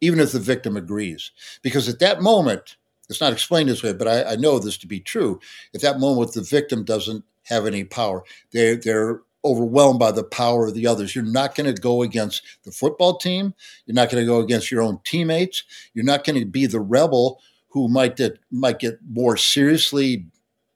[0.00, 1.30] even if the victim agrees,
[1.62, 2.76] because at that moment
[3.12, 5.38] it's not explained this way, but I, I know this to be true.
[5.74, 8.24] At that moment, the victim doesn't have any power.
[8.52, 11.14] They're they're overwhelmed by the power of the others.
[11.14, 13.54] You're not going to go against the football team.
[13.86, 15.64] You're not going to go against your own teammates.
[15.94, 20.26] You're not going to be the rebel who might get might get more seriously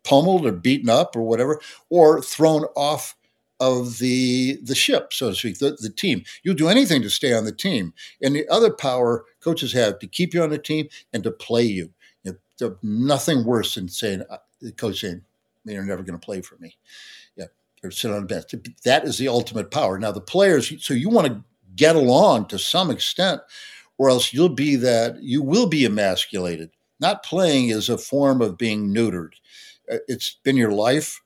[0.04, 1.60] pummeled or beaten up or whatever,
[1.90, 3.16] or thrown off
[3.60, 6.22] of the the ship, so to speak, the, the team.
[6.42, 7.92] You'll do anything to stay on the team.
[8.22, 11.64] And the other power coaches have to keep you on the team and to play
[11.64, 11.90] you
[12.82, 15.22] nothing worse than saying, uh, the coach saying,
[15.64, 16.76] you're never going to play for me.
[17.36, 17.46] Yeah.
[17.82, 18.54] or sit on a bench.
[18.84, 19.98] That is the ultimate power.
[19.98, 21.44] Now the players, so you want to
[21.74, 23.40] get along to some extent,
[23.98, 26.70] or else you'll be that you will be emasculated.
[27.00, 29.32] Not playing is a form of being neutered.
[29.90, 31.20] Uh, it's been your life.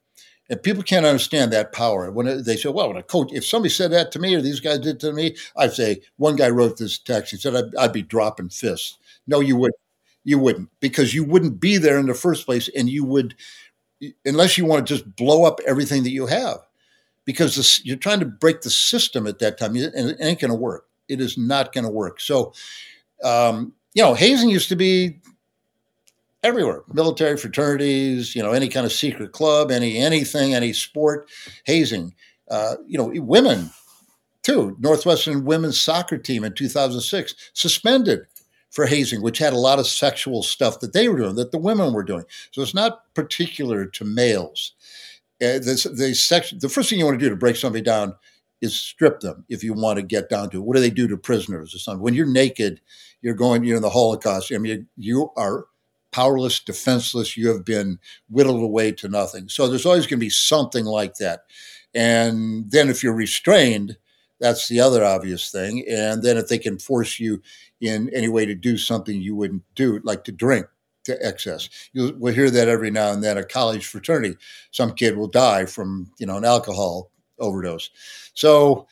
[0.48, 2.10] And people can't understand that power.
[2.10, 4.58] When they say, well, when a coach, if somebody said that to me or these
[4.58, 7.30] guys did to me, I'd say, one guy wrote this text.
[7.30, 8.98] He said, I'd, I'd be dropping fists.
[9.28, 9.78] No, you wouldn't.
[10.24, 12.68] You wouldn't because you wouldn't be there in the first place.
[12.76, 13.34] And you would,
[14.24, 16.58] unless you want to just blow up everything that you have,
[17.24, 19.76] because this, you're trying to break the system at that time.
[19.76, 20.86] And it ain't going to work.
[21.08, 22.20] It is not going to work.
[22.20, 22.52] So,
[23.24, 25.20] um, you know, hazing used to be
[26.42, 31.28] everywhere military fraternities you know any kind of secret club any anything any sport
[31.64, 32.14] hazing
[32.50, 33.70] uh, you know women
[34.42, 38.20] too northwestern women's soccer team in 2006 suspended
[38.70, 41.58] for hazing which had a lot of sexual stuff that they were doing that the
[41.58, 44.74] women were doing so it's not particular to males
[45.42, 48.14] uh, the, the, sex, the first thing you want to do to break somebody down
[48.60, 50.64] is strip them if you want to get down to it.
[50.64, 52.80] what do they do to prisoners or something when you're naked
[53.22, 55.66] you're going you're in the holocaust i mean you are
[56.12, 57.36] powerless, defenseless.
[57.36, 57.98] You have been
[58.28, 59.48] whittled away to nothing.
[59.48, 61.42] So there's always going to be something like that.
[61.94, 63.96] And then if you're restrained,
[64.38, 65.84] that's the other obvious thing.
[65.88, 67.42] And then if they can force you
[67.80, 70.66] in any way to do something you wouldn't do, like to drink
[71.04, 73.38] to excess, you'll we'll hear that every now and then.
[73.38, 74.36] A college fraternity,
[74.70, 77.90] some kid will die from you know an alcohol overdose.
[78.34, 78.86] So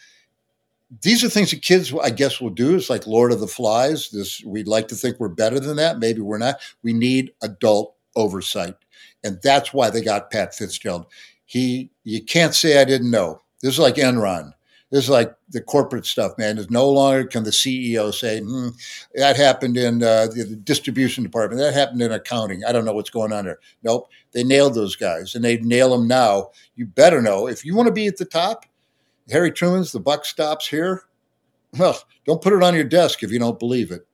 [1.03, 2.75] these are things that kids, I guess, will do.
[2.75, 4.11] It's like Lord of the Flies.
[4.11, 5.99] This we'd like to think we're better than that.
[5.99, 6.61] Maybe we're not.
[6.83, 8.75] We need adult oversight,
[9.23, 11.07] and that's why they got Pat Fitzgerald.
[11.45, 13.41] He, you can't say I didn't know.
[13.63, 14.53] This is like Enron.
[14.91, 16.57] This is like the corporate stuff, man.
[16.57, 18.69] There's no longer can the CEO say hmm,
[19.15, 21.61] that happened in uh, the, the distribution department.
[21.61, 22.65] That happened in accounting.
[22.65, 23.59] I don't know what's going on there.
[23.83, 26.51] Nope, they nailed those guys, and they nail them now.
[26.77, 28.65] You better know if you want to be at the top
[29.31, 31.03] Harry Truman's The Buck Stops Here.
[31.79, 34.07] Well, don't put it on your desk if you don't believe it.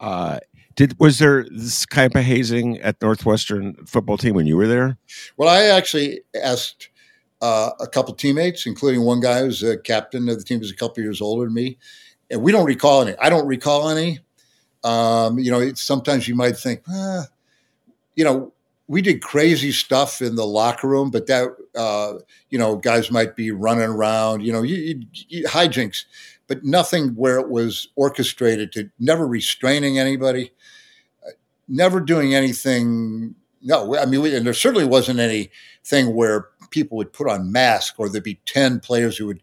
[0.00, 0.40] Uh,
[0.74, 4.96] did was there this kind of hazing at Northwestern football team when you were there?
[5.36, 6.88] Well, I actually asked
[7.40, 10.76] uh, a couple teammates, including one guy who's a captain of the team, who's a
[10.76, 11.78] couple years older than me,
[12.30, 13.16] and we don't recall any.
[13.18, 14.18] I don't recall any.
[14.84, 17.26] Um, you know, sometimes you might think, ah,
[18.14, 18.52] you know,
[18.90, 22.14] we did crazy stuff in the locker room, but that uh,
[22.50, 26.04] you know guys might be running around, you know, you, you, you, hijinks,
[26.48, 30.52] but nothing where it was orchestrated to never restraining anybody,
[31.24, 31.30] uh,
[31.68, 33.36] never doing anything.
[33.62, 37.96] No, I mean, we, and there certainly wasn't anything where people would put on masks
[37.98, 39.42] or there'd be ten players who would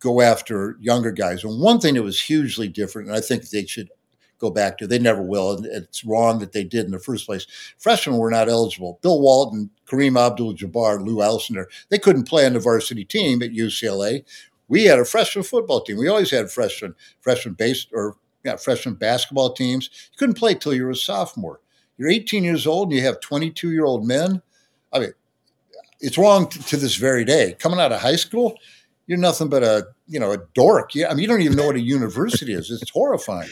[0.00, 1.44] go after younger guys.
[1.44, 3.90] And one thing that was hugely different, and I think they should
[4.38, 4.86] go back to.
[4.86, 5.56] They never will.
[5.56, 7.46] And it's wrong that they did in the first place.
[7.78, 8.98] Freshmen were not eligible.
[9.02, 13.50] Bill Walton, Kareem Abdul Jabbar, Lou Alcindor, they couldn't play on the varsity team at
[13.50, 14.24] UCLA.
[14.68, 15.96] We had a freshman football team.
[15.96, 19.90] We always had freshman, freshman based or yeah, freshman basketball teams.
[20.12, 21.60] You couldn't play till you were a sophomore.
[21.96, 24.40] You're 18 years old and you have 22 year old men.
[24.92, 25.12] I mean,
[26.00, 27.56] it's wrong to, to this very day.
[27.58, 28.58] Coming out of high school,
[29.06, 30.94] you're nothing but a you know a dork.
[30.94, 32.70] Yeah, I mean you don't even know what a university is.
[32.70, 33.48] It's horrifying.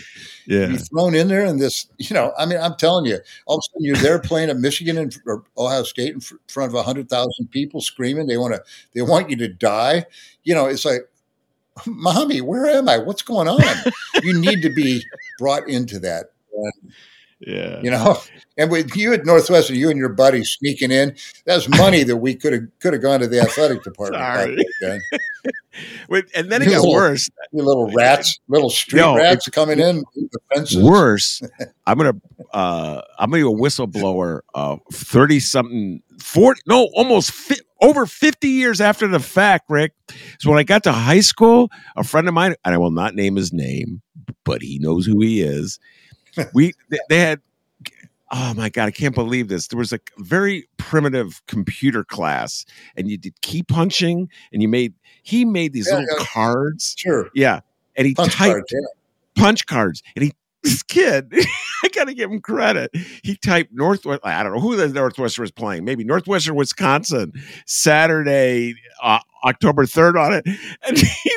[0.46, 1.86] Yeah, you're thrown in there and this.
[1.98, 4.58] You know, I mean, I'm telling you, all of a sudden you're there playing at
[4.58, 8.26] Michigan and or Ohio State in front of hundred thousand people screaming.
[8.26, 8.62] They want to
[8.94, 10.04] they want you to die.
[10.44, 11.08] You know, it's like,
[11.86, 12.98] mommy, where am I?
[12.98, 13.62] What's going on?
[14.22, 15.02] you need to be
[15.38, 16.32] brought into that.
[16.52, 16.92] And,
[17.40, 17.80] yeah.
[17.82, 18.18] You know,
[18.58, 22.34] and with you at Northwestern, you and your buddy sneaking in, that's money that we
[22.34, 24.22] could have could have gone to the athletic department.
[26.08, 27.28] Wait, and then it got worse.
[27.52, 30.04] You little rats, little street rats coming in.
[30.74, 31.42] Worse.
[31.86, 32.14] I'm gonna
[32.52, 38.48] uh I'm gonna be a whistleblower uh 30 something 40 no almost fi- over 50
[38.48, 39.92] years after the fact, Rick.
[40.38, 43.14] So when I got to high school, a friend of mine, and I will not
[43.14, 44.00] name his name,
[44.44, 45.78] but he knows who he is
[46.54, 46.72] we
[47.08, 47.40] they had
[48.32, 52.64] oh my god i can't believe this there was a very primitive computer class
[52.96, 56.24] and you did key punching and you made he made these yeah, little yeah.
[56.24, 57.60] cards sure yeah
[57.96, 59.42] and he punch typed cards, yeah.
[59.42, 60.32] punch cards and he
[60.62, 61.32] this kid
[61.84, 62.90] i gotta give him credit
[63.22, 67.32] he typed northwest i don't know who the northwestern was playing maybe northwestern wisconsin
[67.66, 70.44] saturday uh, october 3rd on it
[70.86, 71.32] and he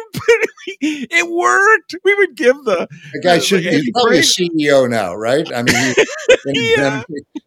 [0.82, 1.96] it worked.
[2.04, 5.48] We would give the, the guy should be he's probably CEO now, right?
[5.54, 5.96] I mean,
[6.54, 7.04] he, yeah.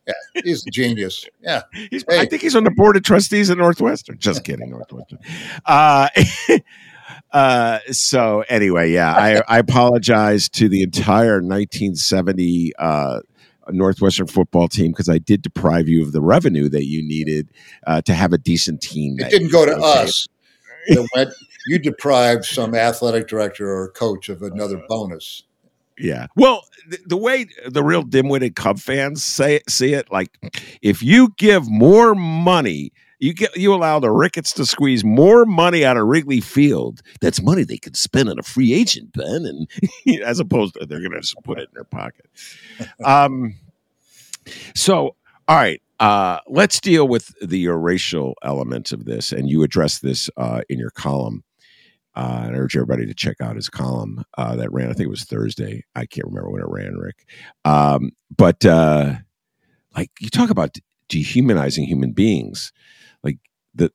[0.07, 0.13] yeah.
[0.45, 1.27] he's a genius.
[1.41, 2.21] Yeah, he's, hey.
[2.21, 4.19] I think he's on the board of trustees at Northwestern.
[4.19, 5.19] Just kidding, Northwestern.
[5.65, 6.09] Uh,
[7.33, 13.21] uh, so anyway, yeah, I, I apologize to the entire 1970 uh,
[13.71, 17.49] Northwestern football team because I did deprive you of the revenue that you needed
[17.87, 19.19] uh, to have a decent team.
[19.19, 20.03] It didn't go to okay.
[20.03, 20.29] us.
[21.15, 21.31] Went,
[21.67, 25.45] you deprive some athletic director or coach of another uh, bonus.
[25.99, 26.27] Yeah.
[26.37, 30.37] Well, the, the, way the real dim-witted Cub fans say it, see it, like
[30.81, 32.93] if you give more money
[33.23, 37.03] you get you allow the Ricketts to squeeze more money out of Wrigley Field.
[37.21, 40.99] That's money they could spend on a free agent, Ben, and as opposed to they're
[40.99, 42.27] going to just put it in their pocket.
[43.05, 43.55] Um,
[44.75, 45.15] so,
[45.47, 50.29] all right, uh, let's deal with the racial elements of this, and you address this
[50.37, 51.45] uh, in your column.
[52.15, 54.91] Uh, I urge everybody to check out his column uh, that ran.
[54.91, 55.85] I think it was Thursday.
[55.95, 57.27] I can't remember when it ran, Rick.
[57.65, 59.15] Um, but uh,
[59.97, 60.77] like you talk about
[61.09, 62.73] dehumanizing human beings
[63.23, 63.39] like
[63.75, 63.93] the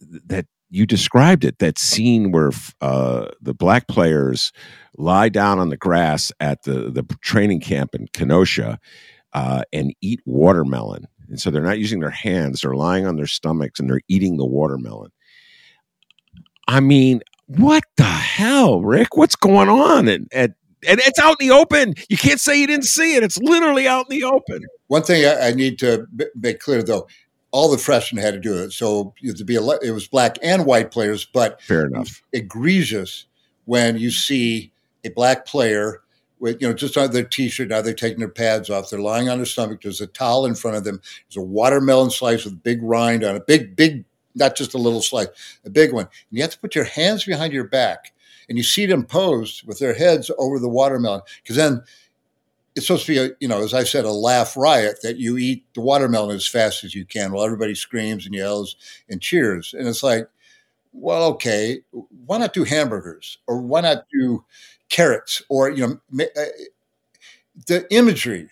[0.00, 2.50] that you described it that scene where
[2.80, 4.52] uh, the black players
[4.96, 8.78] lie down on the grass at the the training camp in Kenosha
[9.32, 13.26] uh, and eat watermelon and so they're not using their hands they're lying on their
[13.26, 15.10] stomachs and they're eating the watermelon
[16.68, 17.20] i mean
[17.58, 20.54] what the hell rick what's going on and, and
[20.88, 21.94] and it's out in the open.
[22.08, 23.22] You can't say you didn't see it.
[23.22, 24.64] It's literally out in the open.
[24.88, 27.06] One thing I, I need to make clear, though,
[27.52, 28.72] all the freshmen had to do it.
[28.72, 32.22] So to be it was black and white players, but fair enough.
[32.32, 33.26] Egregious
[33.66, 34.72] when you see
[35.04, 36.02] a black player
[36.40, 37.68] with you know just on their t-shirt.
[37.68, 38.90] Now they're taking their pads off.
[38.90, 39.82] They're lying on their stomach.
[39.82, 41.00] There's a towel in front of them.
[41.28, 43.46] There's a watermelon slice with big rind on it.
[43.46, 45.28] Big, big, not just a little slice,
[45.64, 46.04] a big one.
[46.06, 48.12] And you have to put your hands behind your back,
[48.48, 51.82] and you see them posed with their heads over the watermelon because then
[52.74, 55.36] it's supposed to be a you know as i said a laugh riot that you
[55.36, 58.76] eat the watermelon as fast as you can while everybody screams and yells
[59.08, 60.26] and cheers and it's like
[60.92, 61.80] well okay
[62.26, 64.44] why not do hamburgers or why not do
[64.88, 66.44] carrots or you know uh,
[67.66, 68.48] the imagery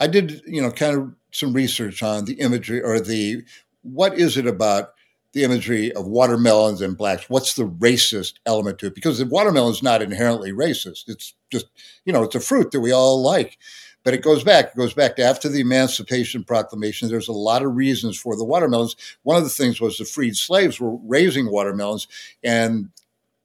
[0.00, 3.44] i did you know kind of some research on the imagery or the
[3.82, 4.92] what is it about
[5.32, 7.28] the imagery of watermelons and blacks.
[7.28, 8.94] What's the racist element to it?
[8.94, 11.04] Because the watermelon is not inherently racist.
[11.08, 11.66] It's just,
[12.04, 13.58] you know, it's a fruit that we all like.
[14.04, 14.66] But it goes back.
[14.66, 17.08] It goes back to after the Emancipation Proclamation.
[17.08, 18.96] There's a lot of reasons for the watermelons.
[19.22, 22.08] One of the things was the freed slaves were raising watermelons,
[22.42, 22.88] and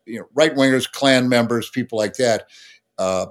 [0.06, 2.48] you know, right wingers, Klan members, people like that,
[2.98, 3.28] uh,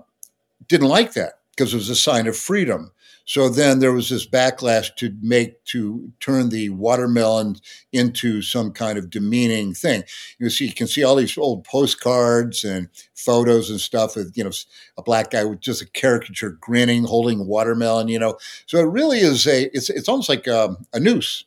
[0.68, 2.92] didn't like that because it was a sign of freedom.
[3.24, 7.56] So then there was this backlash to make to turn the watermelon
[7.92, 10.04] into some kind of demeaning thing.
[10.38, 14.44] You see, you can see all these old postcards and photos and stuff of you
[14.44, 14.50] know
[14.98, 18.08] a black guy with just a caricature grinning, holding watermelon.
[18.08, 21.44] You know, so it really is a it's it's almost like a, um, a noose.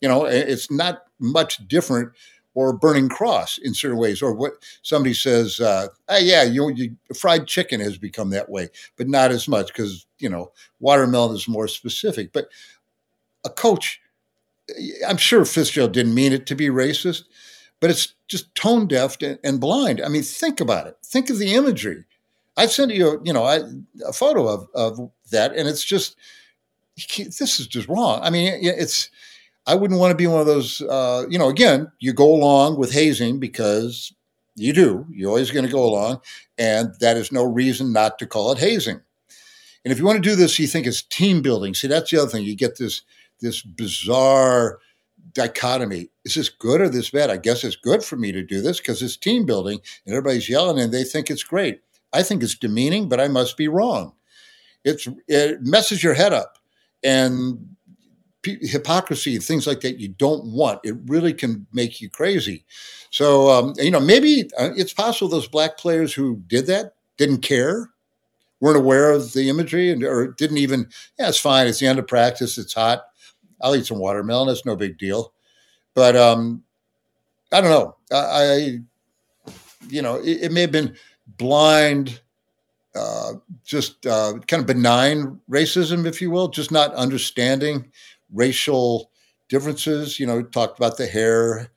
[0.00, 2.12] You know, it's not much different
[2.54, 6.96] or burning cross in certain ways, or what somebody says, uh, oh, yeah, you, you,
[7.16, 11.48] fried chicken has become that way, but not as much because you know watermelon is
[11.48, 12.32] more specific.
[12.32, 12.48] But
[13.44, 14.00] a coach,
[15.06, 17.24] I'm sure Fitzgerald didn't mean it to be racist,
[17.78, 20.00] but it's just tone deaf and blind.
[20.00, 20.96] I mean, think about it.
[21.04, 22.04] Think of the imagery.
[22.56, 23.60] I sent you, you know, I,
[24.06, 26.16] a photo of of that, and it's just
[27.16, 28.20] this is just wrong.
[28.22, 29.08] I mean, it's
[29.66, 32.78] I wouldn't want to be one of those, uh, you know, again, you go along
[32.78, 34.12] with hazing because
[34.56, 35.06] you do.
[35.10, 36.20] You're always going to go along.
[36.58, 39.00] And that is no reason not to call it hazing.
[39.84, 41.74] And if you want to do this, you think it's team building.
[41.74, 42.44] See, that's the other thing.
[42.44, 43.02] You get this,
[43.40, 44.78] this bizarre
[45.32, 46.10] dichotomy.
[46.24, 47.30] Is this good or this bad?
[47.30, 50.48] I guess it's good for me to do this because it's team building and everybody's
[50.48, 51.80] yelling and they think it's great.
[52.12, 54.14] I think it's demeaning, but I must be wrong.
[54.84, 56.58] It's, it messes your head up.
[57.02, 57.76] And
[58.44, 60.80] hypocrisy and things like that you don't want.
[60.84, 62.64] It really can make you crazy.
[63.10, 67.42] So, um, you know, maybe uh, it's possible those black players who did that didn't
[67.42, 67.90] care,
[68.60, 70.88] weren't aware of the imagery, and or didn't even.
[71.18, 71.66] Yeah, it's fine.
[71.66, 72.56] It's the end of practice.
[72.56, 73.02] It's hot.
[73.60, 74.48] I'll eat some watermelon.
[74.48, 75.32] It's no big deal.
[75.94, 76.62] But um,
[77.52, 77.96] I don't know.
[78.12, 78.78] I, I
[79.88, 80.96] you know, it, it, may have been
[81.36, 82.20] blind.
[82.94, 83.34] Uh,
[83.64, 87.90] just uh, kind of benign racism, if you will, just not understanding
[88.32, 89.10] racial
[89.48, 90.18] differences.
[90.18, 91.70] You know, talked about the hair.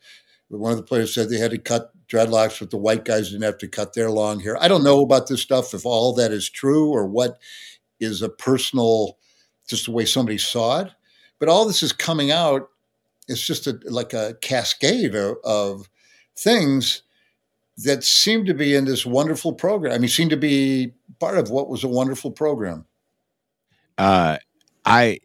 [0.49, 3.43] One of the players said they had to cut dreadlocks, but the white guys didn't
[3.43, 4.61] have to cut their long hair.
[4.61, 7.39] I don't know about this stuff, if all that is true or what
[7.99, 9.17] is a personal,
[9.67, 10.91] just the way somebody saw it.
[11.39, 12.69] But all this is coming out.
[13.27, 15.89] It's just a, like a cascade of, of
[16.35, 17.03] things
[17.77, 19.93] that seem to be in this wonderful program.
[19.93, 22.85] I mean, seem to be part of what was a wonderful program.
[23.97, 24.37] Uh,
[24.85, 25.19] I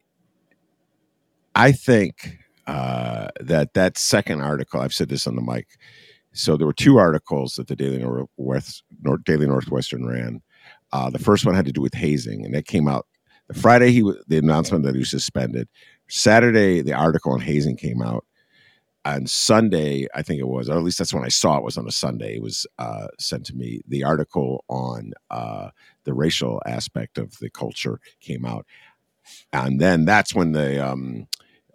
[1.58, 5.66] I think uh, that that second article, I've said this on the mic.
[6.32, 10.40] So there were two articles that the Daily Northwest, North, Daily Northwestern ran.
[10.92, 13.06] Uh, the first one had to do with hazing, and that came out
[13.54, 15.68] Friday, he the announcement that he was suspended.
[16.08, 18.24] Saturday, the article on hazing came out.
[19.04, 21.78] On Sunday, I think it was, or at least that's when I saw it was
[21.78, 22.36] on a Sunday.
[22.36, 23.80] It was uh, sent to me.
[23.88, 25.70] The article on uh,
[26.04, 28.66] the racial aspect of the culture came out,
[29.52, 31.26] and then that's when the um,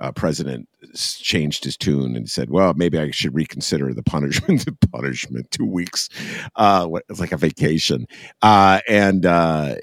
[0.03, 4.65] uh, president changed his tune and said, "Well, maybe I should reconsider the punishment.
[4.65, 6.09] the punishment, two weeks,
[6.57, 8.05] uh, it's like a vacation,
[8.41, 9.75] uh, and uh,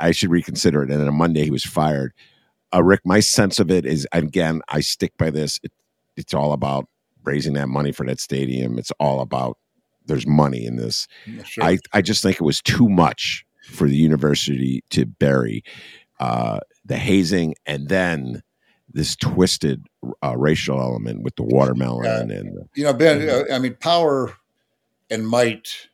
[0.00, 2.14] I should reconsider it." And then on Monday, he was fired.
[2.74, 5.60] Uh, Rick, my sense of it is, again, I stick by this.
[5.62, 5.72] It,
[6.16, 6.86] it's all about
[7.24, 8.78] raising that money for that stadium.
[8.78, 9.58] It's all about
[10.06, 11.06] there's money in this.
[11.44, 11.64] Sure.
[11.64, 15.62] I I just think it was too much for the university to bury
[16.18, 18.42] uh, the hazing and then
[18.92, 19.84] this twisted
[20.24, 24.32] uh, racial element with the watermelon and you know ben uh, i mean power
[25.10, 25.88] and might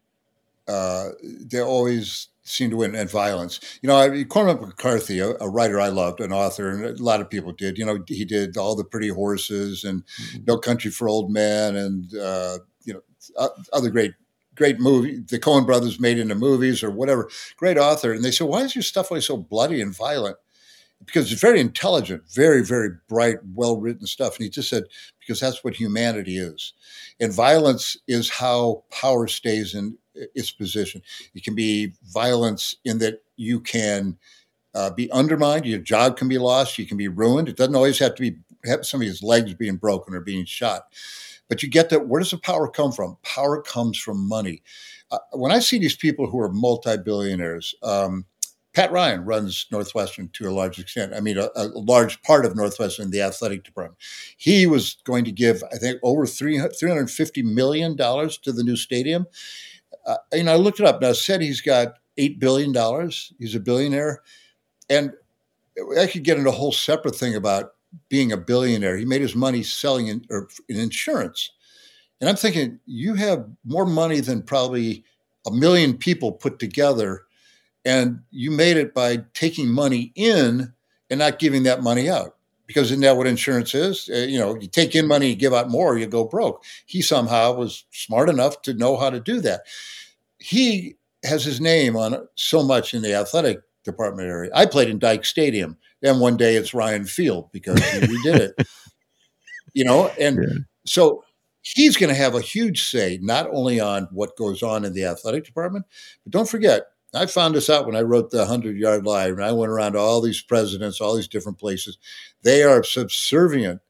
[0.69, 3.61] uh, they always seem to win and violence.
[3.83, 7.21] You know I, cormac mccarthy a, a, writer i loved an author and a lot
[7.21, 7.79] of people did.
[7.79, 10.45] You know he did all the pretty horses and mm-hmm.
[10.47, 14.15] no country for old men and uh, you know other great
[14.55, 17.29] great movie the coen brothers made into movies or whatever.
[17.57, 18.13] Great author.
[18.13, 20.37] And they said why is your stuff always so bloody and violent
[21.05, 24.37] because it's very intelligent, very, very bright, well written stuff.
[24.37, 24.85] And he just said,
[25.21, 26.73] because that's what humanity is.
[27.21, 31.03] And violence is how power stays in its position.
[31.35, 34.19] It can be violence in that you can
[34.75, 37.49] uh, be undermined, your job can be lost, you can be ruined.
[37.49, 40.85] It doesn't always have to be have somebody's legs being broken or being shot.
[41.49, 43.19] But you get that where does the power come from?
[43.23, 44.63] Power comes from money.
[45.11, 48.25] Uh, when I see these people who are multi billionaires, um,
[48.75, 51.13] Pat Ryan runs Northwestern to a large extent.
[51.15, 53.99] I mean, a, a, large part of Northwestern, the athletic department.
[54.37, 59.27] He was going to give, I think, over $350 million to the new stadium.
[60.07, 61.03] Uh, know, I looked it up.
[61.03, 63.11] Now, said he's got $8 billion.
[63.39, 64.23] He's a billionaire.
[64.89, 65.13] And
[65.99, 67.75] I could get into a whole separate thing about
[68.09, 68.97] being a billionaire.
[68.97, 70.25] He made his money selling in,
[70.69, 71.51] in insurance.
[72.21, 75.05] And I'm thinking, you have more money than probably
[75.47, 77.23] a million people put together
[77.85, 80.73] and you made it by taking money in
[81.11, 82.37] and not giving that money out.
[82.67, 84.09] Because isn't that what insurance is?
[84.13, 86.65] Uh, you know, you take in money, you give out more, you go broke.
[86.87, 89.63] He somehow was smart enough to know how to do that.
[90.39, 94.51] He has his name on so much in the athletic department area.
[94.55, 95.77] I played in Dyche Stadium.
[96.01, 98.67] Then one day it's Ryan Field because we did it.
[99.75, 100.59] You know, and yeah.
[100.87, 101.25] so
[101.63, 105.05] he's going to have a huge say not only on what goes on in the
[105.05, 105.87] athletic department,
[106.25, 109.43] but don't forget I found this out when I wrote the 100 yard lie, and
[109.43, 111.99] I went around to all these presidents, all these different places.
[112.43, 113.81] They are subservient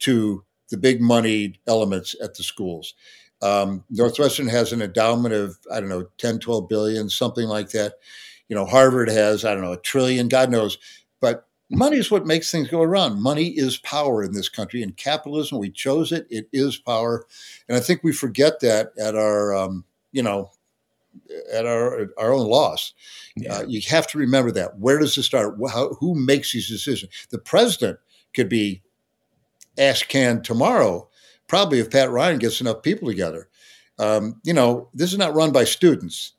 [0.00, 2.94] to the big money elements at the schools.
[3.42, 7.94] Um, Northwestern has an endowment of, I don't know, 10, 12 billion, something like that.
[8.48, 10.78] You know, Harvard has, I don't know, a trillion, God knows.
[11.20, 13.22] But money is what makes things go around.
[13.22, 14.82] Money is power in this country.
[14.82, 17.26] In capitalism, we chose it, it is power.
[17.68, 20.50] And I think we forget that at our, um, you know,
[21.52, 22.94] at our our own loss.
[23.36, 23.54] Yeah.
[23.54, 24.78] Uh, you have to remember that.
[24.78, 25.56] Where does it start?
[25.70, 27.12] How, who makes these decisions?
[27.30, 27.98] The president
[28.34, 28.82] could be
[29.78, 31.08] ash can tomorrow,
[31.46, 33.48] probably if Pat Ryan gets enough people together.
[33.98, 36.32] Um, you know, this is not run by students.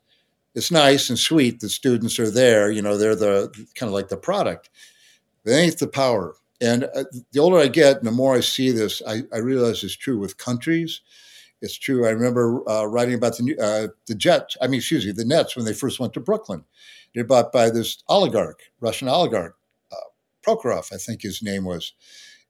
[0.54, 2.70] It's nice and sweet that students are there.
[2.70, 4.70] You know, they're the kind of like the product.
[5.44, 6.34] They ain't the power.
[6.60, 9.84] And uh, the older I get, and the more I see this, I, I realize
[9.84, 11.00] it's true with countries
[11.60, 12.06] it's true.
[12.06, 14.56] I remember uh, writing about the uh, the Jets.
[14.60, 16.64] I mean, excuse me, the Nets when they first went to Brooklyn.
[17.14, 19.56] They're bought by this oligarch, Russian oligarch,
[19.90, 19.96] uh,
[20.46, 21.94] Prokhorov, I think his name was.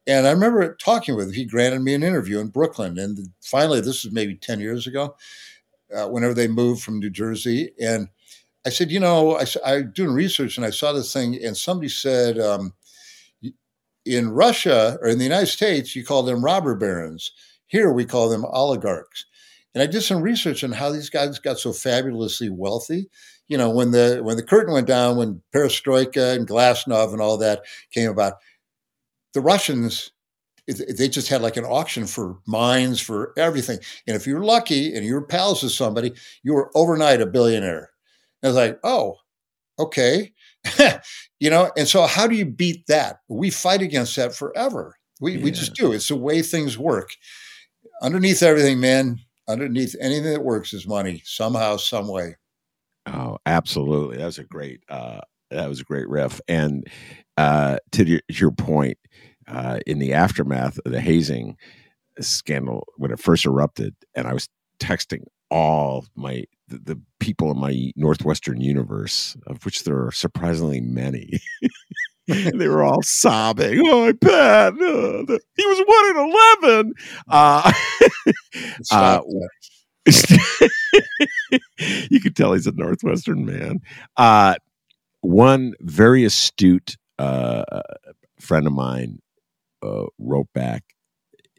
[0.05, 1.33] And I remember talking with him.
[1.33, 2.97] He granted me an interview in Brooklyn.
[2.97, 5.15] And finally, this is maybe 10 years ago,
[5.95, 7.71] uh, whenever they moved from New Jersey.
[7.79, 8.09] And
[8.65, 11.89] I said, you know, I, I doing research and I saw this thing, and somebody
[11.89, 12.73] said, um,
[14.05, 17.31] in Russia or in the United States, you call them robber barons.
[17.69, 19.25] Here we call them oligarchs.
[19.73, 23.09] And I did some research on how these guys got so fabulously wealthy.
[23.47, 27.37] You know, when the when the curtain went down, when Perestroika and Glasnost and all
[27.37, 27.61] that
[27.91, 28.33] came about,
[29.33, 30.11] the Russians
[30.67, 33.79] they just had like an auction for mines for everything.
[34.05, 36.13] And if you're lucky and you're pals with somebody,
[36.43, 37.89] you were overnight a billionaire.
[38.41, 39.15] And I was like, oh,
[39.79, 40.31] okay.
[41.39, 43.21] you know, and so how do you beat that?
[43.27, 44.99] We fight against that forever.
[45.19, 45.43] We, yeah.
[45.43, 45.91] we just do.
[45.91, 47.09] It's the way things work
[48.01, 52.35] underneath everything, man, underneath anything that works is money somehow, some way.
[53.05, 54.17] Oh, absolutely.
[54.17, 55.21] That was a great, uh,
[55.51, 56.39] that was a great riff.
[56.47, 56.87] And
[57.37, 58.97] uh, to your, your point,
[59.47, 61.57] uh, in the aftermath of the hazing
[62.19, 64.47] scandal, when it first erupted, and I was
[64.79, 70.81] texting all my the, the people in my Northwestern universe, of which there are surprisingly
[70.81, 71.39] many.
[72.53, 73.81] they were all sobbing.
[73.83, 76.93] Oh, Pat, the, he was one in eleven.
[77.27, 77.71] Uh,
[78.91, 79.21] uh,
[82.09, 83.79] you could tell he's a Northwestern man.
[84.17, 84.55] Uh,
[85.21, 87.63] one very astute uh,
[88.39, 89.19] friend of mine
[89.83, 90.83] uh, wrote back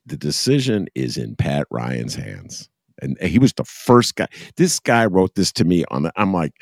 [0.07, 2.69] the decision is in Pat Ryan's hands.
[3.01, 4.27] And he was the first guy.
[4.57, 6.53] This guy wrote this to me on the, I'm like,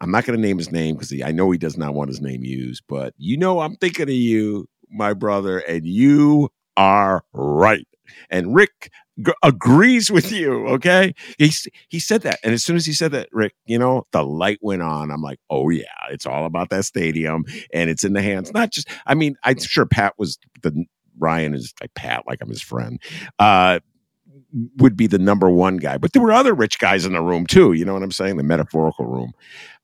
[0.00, 2.20] I'm not going to name his name because I know he does not want his
[2.20, 7.86] name used, but you know, I'm thinking of you, my brother, and you are right.
[8.30, 8.90] And Rick
[9.20, 10.66] g- agrees with you.
[10.68, 11.14] Okay.
[11.36, 11.52] He,
[11.88, 12.38] he said that.
[12.42, 15.10] And as soon as he said that, Rick, you know, the light went on.
[15.10, 18.52] I'm like, oh, yeah, it's all about that stadium and it's in the hands.
[18.52, 20.84] Not just, I mean, I'm sure Pat was the,
[21.18, 23.00] Ryan is like Pat, like I'm his friend.
[23.38, 23.80] Uh,
[24.78, 27.46] would be the number one guy, but there were other rich guys in the room
[27.46, 27.72] too.
[27.72, 28.36] You know what I'm saying?
[28.36, 29.32] The metaphorical room.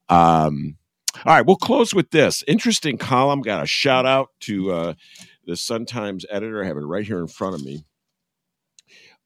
[0.08, 0.76] Um,
[1.24, 3.40] all right, we'll close with this interesting column.
[3.40, 4.94] Got a shout out to uh,
[5.46, 6.62] the Sun Times editor.
[6.62, 7.84] I have it right here in front of me.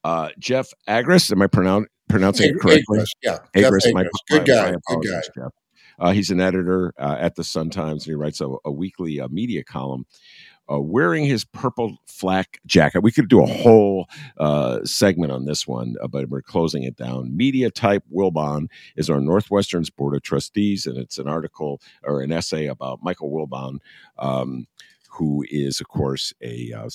[0.03, 2.99] Uh, Jeff Agrest, am I pronoun- pronouncing it correctly?
[2.99, 4.71] Agrest, yeah, Agrest, my, good guy.
[4.87, 5.21] good guy.
[5.35, 5.51] Jeff.
[5.99, 9.19] Uh, he's an editor uh, at the Sun Times, and he writes a, a weekly
[9.19, 10.05] uh, media column
[10.71, 13.01] uh, wearing his purple flak jacket.
[13.01, 14.07] We could do a whole
[14.37, 17.35] uh, segment on this one, uh, but we're closing it down.
[17.35, 22.31] Media type Wilbon is our Northwestern's Board of Trustees, and it's an article or an
[22.31, 23.79] essay about Michael Wilbon,
[24.17, 24.67] um,
[25.09, 26.89] who is, of course, a, uh,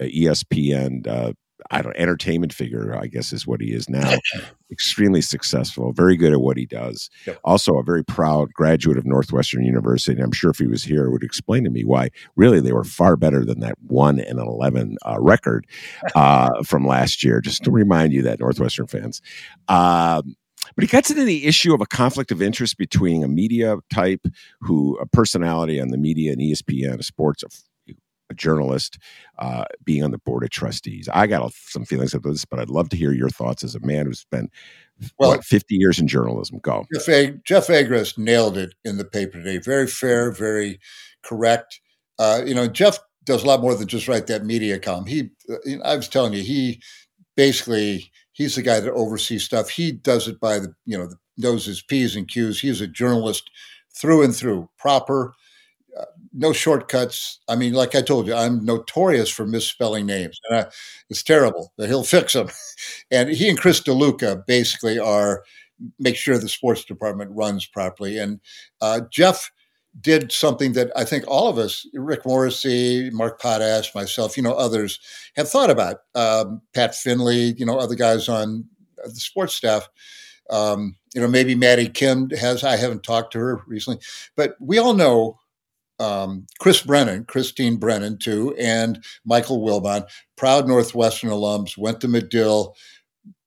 [0.00, 1.32] a ESPN uh,
[1.70, 4.14] I don't entertainment figure, I guess is what he is now.
[4.70, 7.10] Extremely successful, very good at what he does.
[7.26, 7.38] Yep.
[7.44, 10.16] Also, a very proud graduate of Northwestern University.
[10.16, 12.84] And I'm sure if he was here, would explain to me why really they were
[12.84, 15.66] far better than that one and eleven uh, record
[16.14, 17.40] uh, from last year.
[17.40, 19.20] Just to remind you that Northwestern fans.
[19.68, 20.36] Um,
[20.74, 24.26] but he gets into the issue of a conflict of interest between a media type
[24.60, 27.42] who a personality on the media and ESPN, a sports
[28.30, 28.98] a journalist,
[29.38, 31.08] uh, being on the board of trustees.
[31.12, 33.80] I got some feelings about this, but I'd love to hear your thoughts as a
[33.80, 34.50] man who's spent
[35.18, 36.58] well, what, 50 years in journalism.
[36.62, 36.86] Go.
[36.92, 39.58] Jeff, Ag- Jeff Agrest nailed it in the paper today.
[39.58, 40.80] Very fair, very
[41.22, 41.80] correct.
[42.18, 45.06] Uh, you know, Jeff does a lot more than just write that media column.
[45.06, 46.80] He, uh, I was telling you, he
[47.36, 49.68] basically he's the guy that oversees stuff.
[49.68, 52.60] He does it by the you know the, knows his p's and q's.
[52.60, 53.50] He's a journalist
[53.94, 55.34] through and through, proper
[56.32, 57.40] no shortcuts.
[57.48, 60.66] I mean, like I told you, I'm notorious for misspelling names, and I,
[61.10, 61.72] it's terrible.
[61.76, 62.48] But he'll fix them.
[63.10, 65.42] And he and Chris DeLuca basically are
[65.98, 68.18] make sure the sports department runs properly.
[68.18, 68.40] And
[68.80, 69.50] uh, Jeff
[70.00, 74.52] did something that I think all of us, Rick Morrissey, Mark Potash, myself, you know,
[74.52, 75.00] others
[75.36, 75.96] have thought about.
[76.14, 78.64] Um, Pat Finley, you know, other guys on
[79.04, 79.88] the sports staff.
[80.50, 82.64] Um, you know, maybe Maddie Kim has.
[82.64, 84.00] I haven't talked to her recently,
[84.36, 85.38] but we all know
[85.98, 90.04] um, Chris Brennan, Christine Brennan too, and Michael Wilbon,
[90.36, 92.74] proud Northwestern alums, went to Medill,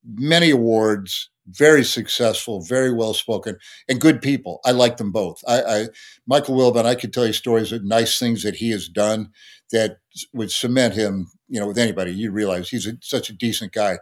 [0.04, 3.58] many awards, very successful, very well spoken,
[3.90, 4.60] and good people.
[4.66, 5.42] I like them both.
[5.48, 5.88] I, I
[6.28, 9.32] Michael Wilbon, I could tell you stories of nice things that he has done
[9.72, 9.98] that
[10.34, 12.14] would cement him, you know, with anybody.
[12.14, 14.00] You realize he's a, such a decent guy,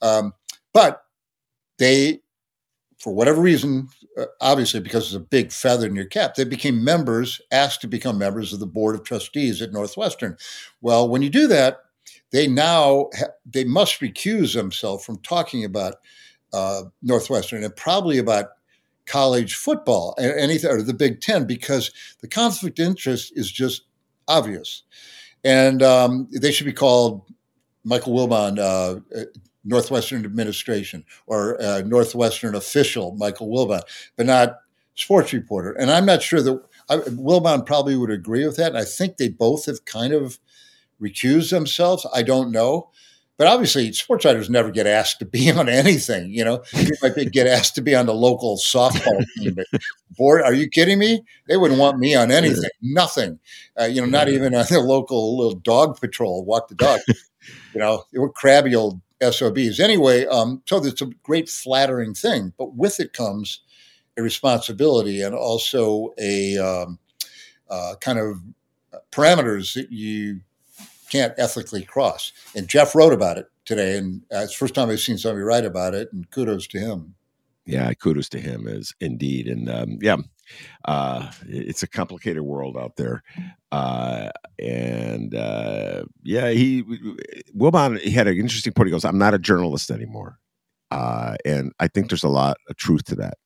[0.00, 0.32] um,
[0.74, 1.02] but
[1.78, 2.20] they
[3.02, 6.84] for whatever reason, uh, obviously because it's a big feather in your cap, they became
[6.84, 10.36] members, asked to become members of the board of trustees at Northwestern.
[10.82, 11.78] Well, when you do that,
[12.30, 15.96] they now ha- they must recuse themselves from talking about
[16.52, 18.50] uh, Northwestern and probably about
[19.06, 21.90] college football and anything or the Big Ten because
[22.20, 23.82] the conflict of interest is just
[24.28, 24.84] obvious,
[25.42, 27.22] and um, they should be called
[27.82, 29.24] Michael Wilbon uh,
[29.64, 33.82] Northwestern administration or uh, Northwestern official, Michael Wilbon,
[34.16, 34.56] but not
[34.94, 35.72] sports reporter.
[35.72, 38.68] And I'm not sure that I, Wilbon probably would agree with that.
[38.68, 40.38] And I think they both have kind of
[41.00, 42.06] recused themselves.
[42.14, 42.90] I don't know.
[43.38, 46.30] But obviously, sports writers never get asked to be on anything.
[46.30, 49.54] You know, you might get asked to be on the local softball team.
[49.54, 49.66] But
[50.16, 51.24] board, are you kidding me?
[51.48, 52.70] They wouldn't want me on anything.
[52.82, 53.38] Nothing.
[53.80, 57.00] Uh, you know, not even on the local little dog patrol, walk the dog.
[57.74, 59.80] you know, they were crabby old SOBs.
[59.80, 63.60] Anyway, um, so it's a great flattering thing, but with it comes
[64.18, 66.98] a responsibility and also a um,
[67.70, 68.38] uh, kind of
[69.10, 70.40] parameters that you
[71.10, 72.32] can't ethically cross.
[72.54, 75.42] And Jeff wrote about it today, and uh, it's the first time I've seen somebody
[75.42, 77.14] write about it, and kudos to him.
[77.64, 80.16] Yeah, kudos to him is indeed, and um, yeah,
[80.84, 83.22] uh, it's a complicated world out there.
[83.72, 86.82] Uh, and uh, yeah, he
[87.56, 88.88] Wilbon he had an interesting point.
[88.88, 90.38] He goes, "I'm not a journalist anymore,"
[90.90, 93.38] uh, and I think there's a lot of truth to that.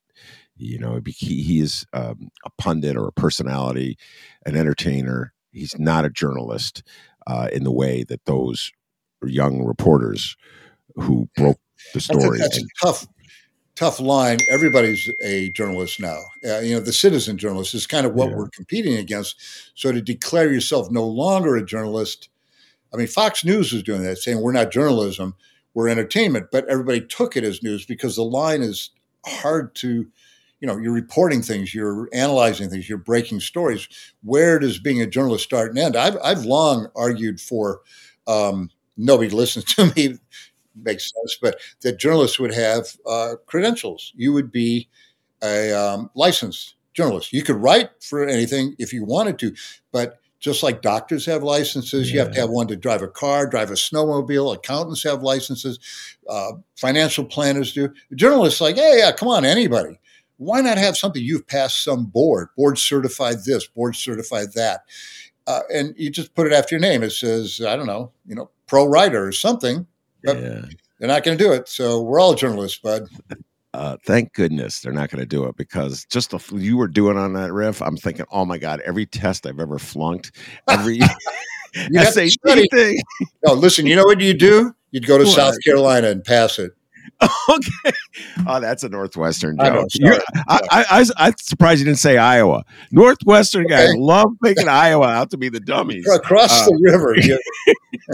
[0.56, 3.98] You know, he, he is um, a pundit or a personality,
[4.44, 5.32] an entertainer.
[5.52, 6.82] he's not a journalist
[7.28, 8.72] uh, in the way that those
[9.24, 10.36] young reporters
[10.96, 11.60] who broke
[11.94, 12.38] the story.
[12.38, 13.06] That's a, that's a tough,
[13.76, 14.38] tough line.
[14.48, 16.22] Everybody's a journalist now.
[16.44, 18.36] Uh, you know, the citizen journalist is kind of what yeah.
[18.36, 19.36] we're competing against.
[19.74, 22.28] So to declare yourself no longer a journalist,
[22.92, 25.34] I mean, Fox News was doing that, saying we're not journalism,
[25.74, 26.46] we're entertainment.
[26.50, 28.90] But everybody took it as news because the line is
[29.26, 30.06] hard to
[30.60, 33.88] you know you're reporting things you're analyzing things you're breaking stories
[34.22, 37.80] where does being a journalist start and end i've, I've long argued for
[38.26, 40.18] um, nobody listens to me
[40.82, 44.88] makes sense but that journalists would have uh, credentials you would be
[45.42, 49.54] a um, licensed journalist you could write for anything if you wanted to
[49.92, 52.12] but just like doctors have licenses, yeah.
[52.12, 54.54] you have to have one to drive a car, drive a snowmobile.
[54.54, 55.78] Accountants have licenses.
[56.28, 57.90] Uh, financial planners do.
[58.14, 59.98] Journalists like, hey, yeah, come on, anybody
[60.38, 64.82] why not have something you've passed some board, board certified this, board certified that,
[65.46, 67.02] uh, and you just put it after your name.
[67.02, 69.86] It says, I don't know, you know, pro writer or something.
[70.26, 70.62] But yeah.
[70.98, 71.68] they're not going to do it.
[71.68, 73.04] So we're all journalists, bud.
[73.72, 77.16] Uh, thank goodness they're not going to do it because just the you were doing
[77.16, 80.32] on that riff, I'm thinking, oh my god, every test I've ever flunked,
[80.68, 81.00] every
[81.92, 82.30] SAT
[82.72, 82.98] thing.
[83.44, 84.74] No, listen, you know what you do?
[84.92, 85.34] You'd go to what?
[85.34, 86.72] South Carolina and pass it.
[87.22, 87.96] okay.
[88.46, 90.22] Oh, that's a Northwestern joke.
[90.48, 92.64] I, I, I, am surprised you didn't say Iowa.
[92.90, 93.98] Northwestern guys okay.
[93.98, 96.08] love making Iowa out to be the dummies.
[96.08, 97.14] Across uh, the river.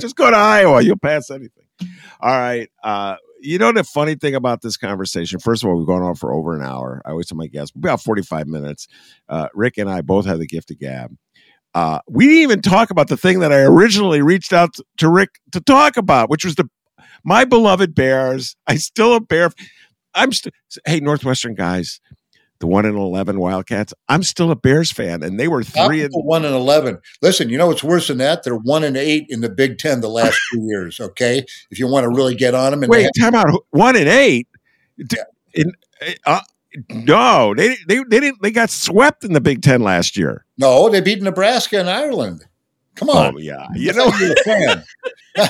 [0.00, 0.82] just go to Iowa.
[0.82, 1.64] You'll pass anything.
[2.20, 2.70] All right.
[2.82, 5.40] Uh, you know the funny thing about this conversation?
[5.40, 7.02] First of all, we've gone on for over an hour.
[7.04, 8.86] I always tell my guests about 45 minutes.
[9.28, 11.16] Uh, Rick and I both have the gift of gab.
[11.74, 15.30] Uh, we didn't even talk about the thing that I originally reached out to Rick
[15.52, 16.68] to talk about, which was the
[17.24, 18.56] my beloved Bears.
[18.66, 19.50] I still a Bear.
[20.14, 20.52] I'm still.
[20.84, 22.00] Hey, Northwestern guys,
[22.62, 23.92] the one in eleven Wildcats.
[24.08, 26.98] I'm still a Bears fan, and they were three and one and eleven.
[27.20, 28.44] Listen, you know what's worse than that?
[28.44, 31.00] They're one and eight in the Big Ten the last two years.
[31.00, 32.84] Okay, if you want to really get on them.
[32.84, 33.66] And Wait, have- time out.
[33.70, 34.46] One and eight.
[34.96, 35.24] Yeah.
[35.54, 35.72] In,
[36.24, 36.40] uh,
[36.90, 38.40] no, they, they they didn't.
[38.42, 40.46] They got swept in the Big Ten last year.
[40.56, 42.46] No, they beat Nebraska and Ireland.
[42.94, 43.34] Come on.
[43.34, 43.66] Oh, yeah.
[43.74, 44.84] You know, you're a fan.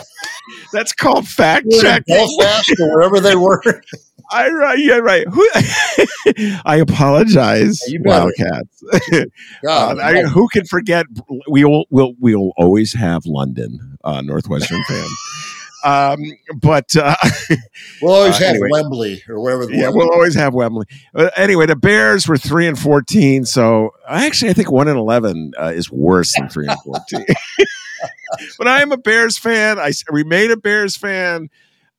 [0.72, 2.04] That's called fact check.
[2.06, 3.62] Belfast or wherever they were.
[4.32, 5.26] I right, yeah, right.
[5.28, 5.48] Who,
[6.64, 8.82] I apologize, yeah, Wildcats.
[9.64, 11.06] God, uh, I, who can forget?
[11.48, 15.08] We'll we'll we'll always have London, uh, Northwestern fan.
[15.84, 16.20] Um,
[16.60, 17.16] but uh,
[18.00, 18.68] we'll always uh, have anyway.
[18.70, 19.70] Wembley or wherever.
[19.70, 20.86] yeah, we'll always have Wembley.
[21.14, 23.44] Uh, anyway, the Bears were three and fourteen.
[23.44, 27.26] So actually, I think one and eleven uh, is worse than three and fourteen.
[28.58, 29.78] but I am a Bears fan.
[29.78, 31.50] I remain a Bears fan.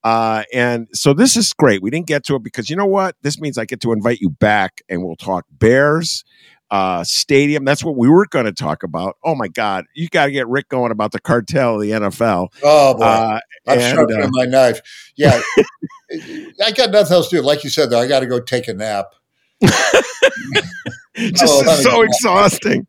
[0.04, 1.82] Uh, and so this is great.
[1.82, 3.16] We didn't get to it because you know what?
[3.22, 6.26] This means I get to invite you back and we'll talk Bears
[6.74, 7.66] uh, stadium.
[7.66, 9.18] That's what we were going to talk about.
[9.24, 12.48] Oh my God, you got to get Rick going about the cartel of the NFL.
[12.64, 14.82] Oh boy, uh, I'm and, sharpening uh, my knife.
[15.16, 15.40] Yeah,
[16.12, 17.42] I got nothing else to do.
[17.44, 19.06] Like you said, though, I got to go take a nap.
[19.62, 22.88] just oh, so exhausting.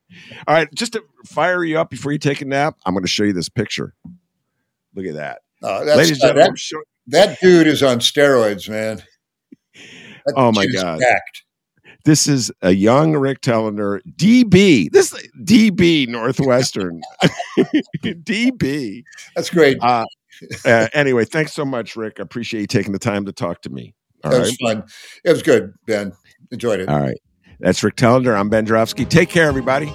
[0.48, 3.08] All right, just to fire you up before you take a nap, I'm going to
[3.08, 3.94] show you this picture.
[4.94, 6.54] Look at that, uh, ladies and gentlemen.
[6.54, 9.02] That, that, dude is on steroids, man.
[9.74, 11.00] That oh my god!
[11.00, 11.44] Packed.
[12.04, 14.90] This is a young Rick Telander, DB.
[14.90, 17.00] This DB Northwestern,
[18.02, 19.02] DB.
[19.34, 19.78] That's great.
[19.80, 20.04] Uh,
[20.64, 22.20] uh, anyway, thanks so much, Rick.
[22.20, 23.94] I appreciate you taking the time to talk to me.
[24.22, 24.44] All that right?
[24.44, 24.84] was fun.
[25.24, 26.12] It was good, Ben.
[26.50, 26.88] Enjoyed it.
[26.88, 27.18] All right.
[27.60, 28.38] That's Rick Telander.
[28.38, 29.04] I'm Ben Joravsky.
[29.04, 29.92] Take care, everybody.